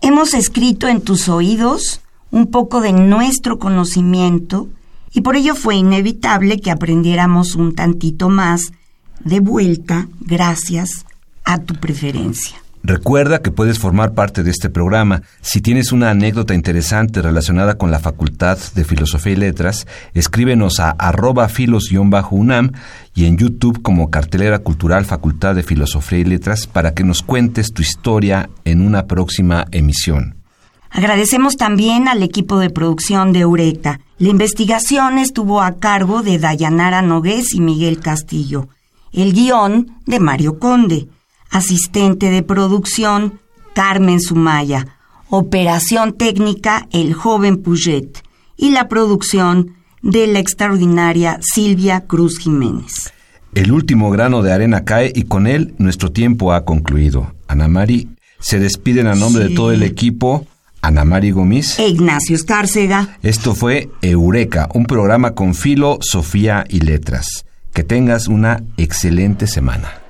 Hemos 0.00 0.34
escrito 0.34 0.88
en 0.88 1.00
tus 1.00 1.28
oídos 1.28 2.00
un 2.30 2.50
poco 2.50 2.80
de 2.80 2.92
nuestro 2.92 3.58
conocimiento 3.58 4.68
y 5.12 5.20
por 5.22 5.36
ello 5.36 5.54
fue 5.54 5.76
inevitable 5.76 6.60
que 6.60 6.70
aprendiéramos 6.70 7.54
un 7.54 7.74
tantito 7.74 8.28
más 8.28 8.72
de 9.24 9.40
vuelta 9.40 10.08
gracias 10.20 11.04
a 11.44 11.58
tu 11.58 11.74
preferencia. 11.74 12.58
Recuerda 12.84 13.42
que 13.42 13.50
puedes 13.50 13.78
formar 13.78 14.14
parte 14.14 14.42
de 14.42 14.50
este 14.50 14.70
programa. 14.70 15.22
Si 15.40 15.60
tienes 15.60 15.92
una 15.92 16.10
anécdota 16.10 16.54
interesante 16.54 17.20
relacionada 17.20 17.76
con 17.76 17.90
la 17.90 17.98
Facultad 17.98 18.56
de 18.74 18.84
Filosofía 18.84 19.32
y 19.32 19.36
Letras, 19.36 19.86
escríbenos 20.14 20.78
a 20.78 20.90
arroba 20.90 21.48
filos-unam 21.48 22.72
y 23.14 23.26
en 23.26 23.36
YouTube 23.36 23.82
como 23.82 24.10
Cartelera 24.10 24.60
Cultural 24.60 25.04
Facultad 25.04 25.56
de 25.56 25.64
Filosofía 25.64 26.20
y 26.20 26.24
Letras 26.24 26.66
para 26.66 26.94
que 26.94 27.04
nos 27.04 27.22
cuentes 27.22 27.72
tu 27.72 27.82
historia 27.82 28.48
en 28.64 28.80
una 28.80 29.06
próxima 29.06 29.66
emisión. 29.72 30.36
Agradecemos 30.90 31.56
también 31.56 32.08
al 32.08 32.22
equipo 32.22 32.58
de 32.58 32.70
producción 32.70 33.32
de 33.32 33.40
Eureka. 33.40 34.00
La 34.20 34.30
investigación 34.30 35.18
estuvo 35.18 35.62
a 35.62 35.76
cargo 35.76 36.22
de 36.22 36.40
Dayanara 36.40 37.02
Nogués 37.02 37.54
y 37.54 37.60
Miguel 37.60 38.00
Castillo. 38.00 38.68
El 39.12 39.32
guion 39.32 39.92
de 40.06 40.18
Mario 40.18 40.58
Conde. 40.58 41.06
Asistente 41.50 42.28
de 42.28 42.42
producción 42.42 43.38
Carmen 43.74 44.20
Sumaya. 44.20 44.98
Operación 45.28 46.14
técnica 46.14 46.88
El 46.90 47.14
joven 47.14 47.62
Puget. 47.62 48.24
Y 48.56 48.70
la 48.72 48.88
producción 48.88 49.76
de 50.02 50.26
la 50.26 50.40
extraordinaria 50.40 51.38
Silvia 51.40 52.00
Cruz 52.00 52.40
Jiménez. 52.40 53.12
El 53.54 53.70
último 53.70 54.10
grano 54.10 54.42
de 54.42 54.52
arena 54.52 54.84
cae 54.84 55.12
y 55.14 55.22
con 55.22 55.46
él 55.46 55.76
nuestro 55.78 56.10
tiempo 56.10 56.52
ha 56.52 56.64
concluido. 56.64 57.34
Ana 57.46 57.68
Mari 57.68 58.08
se 58.40 58.58
despiden 58.58 59.06
a 59.06 59.14
nombre 59.14 59.44
de 59.44 59.54
todo 59.54 59.70
el 59.70 59.84
equipo. 59.84 60.44
Ana 60.88 61.04
Mari 61.04 61.32
Gómez. 61.32 61.78
E 61.78 61.86
Ignacio 61.86 62.34
Escárcega. 62.34 63.18
Esto 63.22 63.54
fue 63.54 63.90
Eureka, 64.00 64.70
un 64.72 64.86
programa 64.86 65.34
con 65.34 65.54
filo, 65.54 65.98
Sofía 66.00 66.64
y 66.66 66.80
letras. 66.80 67.44
Que 67.74 67.84
tengas 67.84 68.26
una 68.26 68.62
excelente 68.78 69.46
semana. 69.46 70.00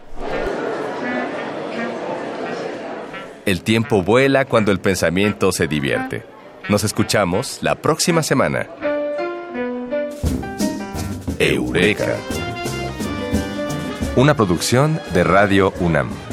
El 3.44 3.62
tiempo 3.62 4.04
vuela 4.04 4.44
cuando 4.44 4.70
el 4.70 4.78
pensamiento 4.78 5.50
se 5.50 5.66
divierte. 5.66 6.22
Nos 6.68 6.84
escuchamos 6.84 7.58
la 7.60 7.74
próxima 7.74 8.22
semana. 8.22 8.68
Eureka. 11.40 12.14
Una 14.14 14.34
producción 14.34 15.00
de 15.12 15.24
Radio 15.24 15.74
UNAM. 15.80 16.27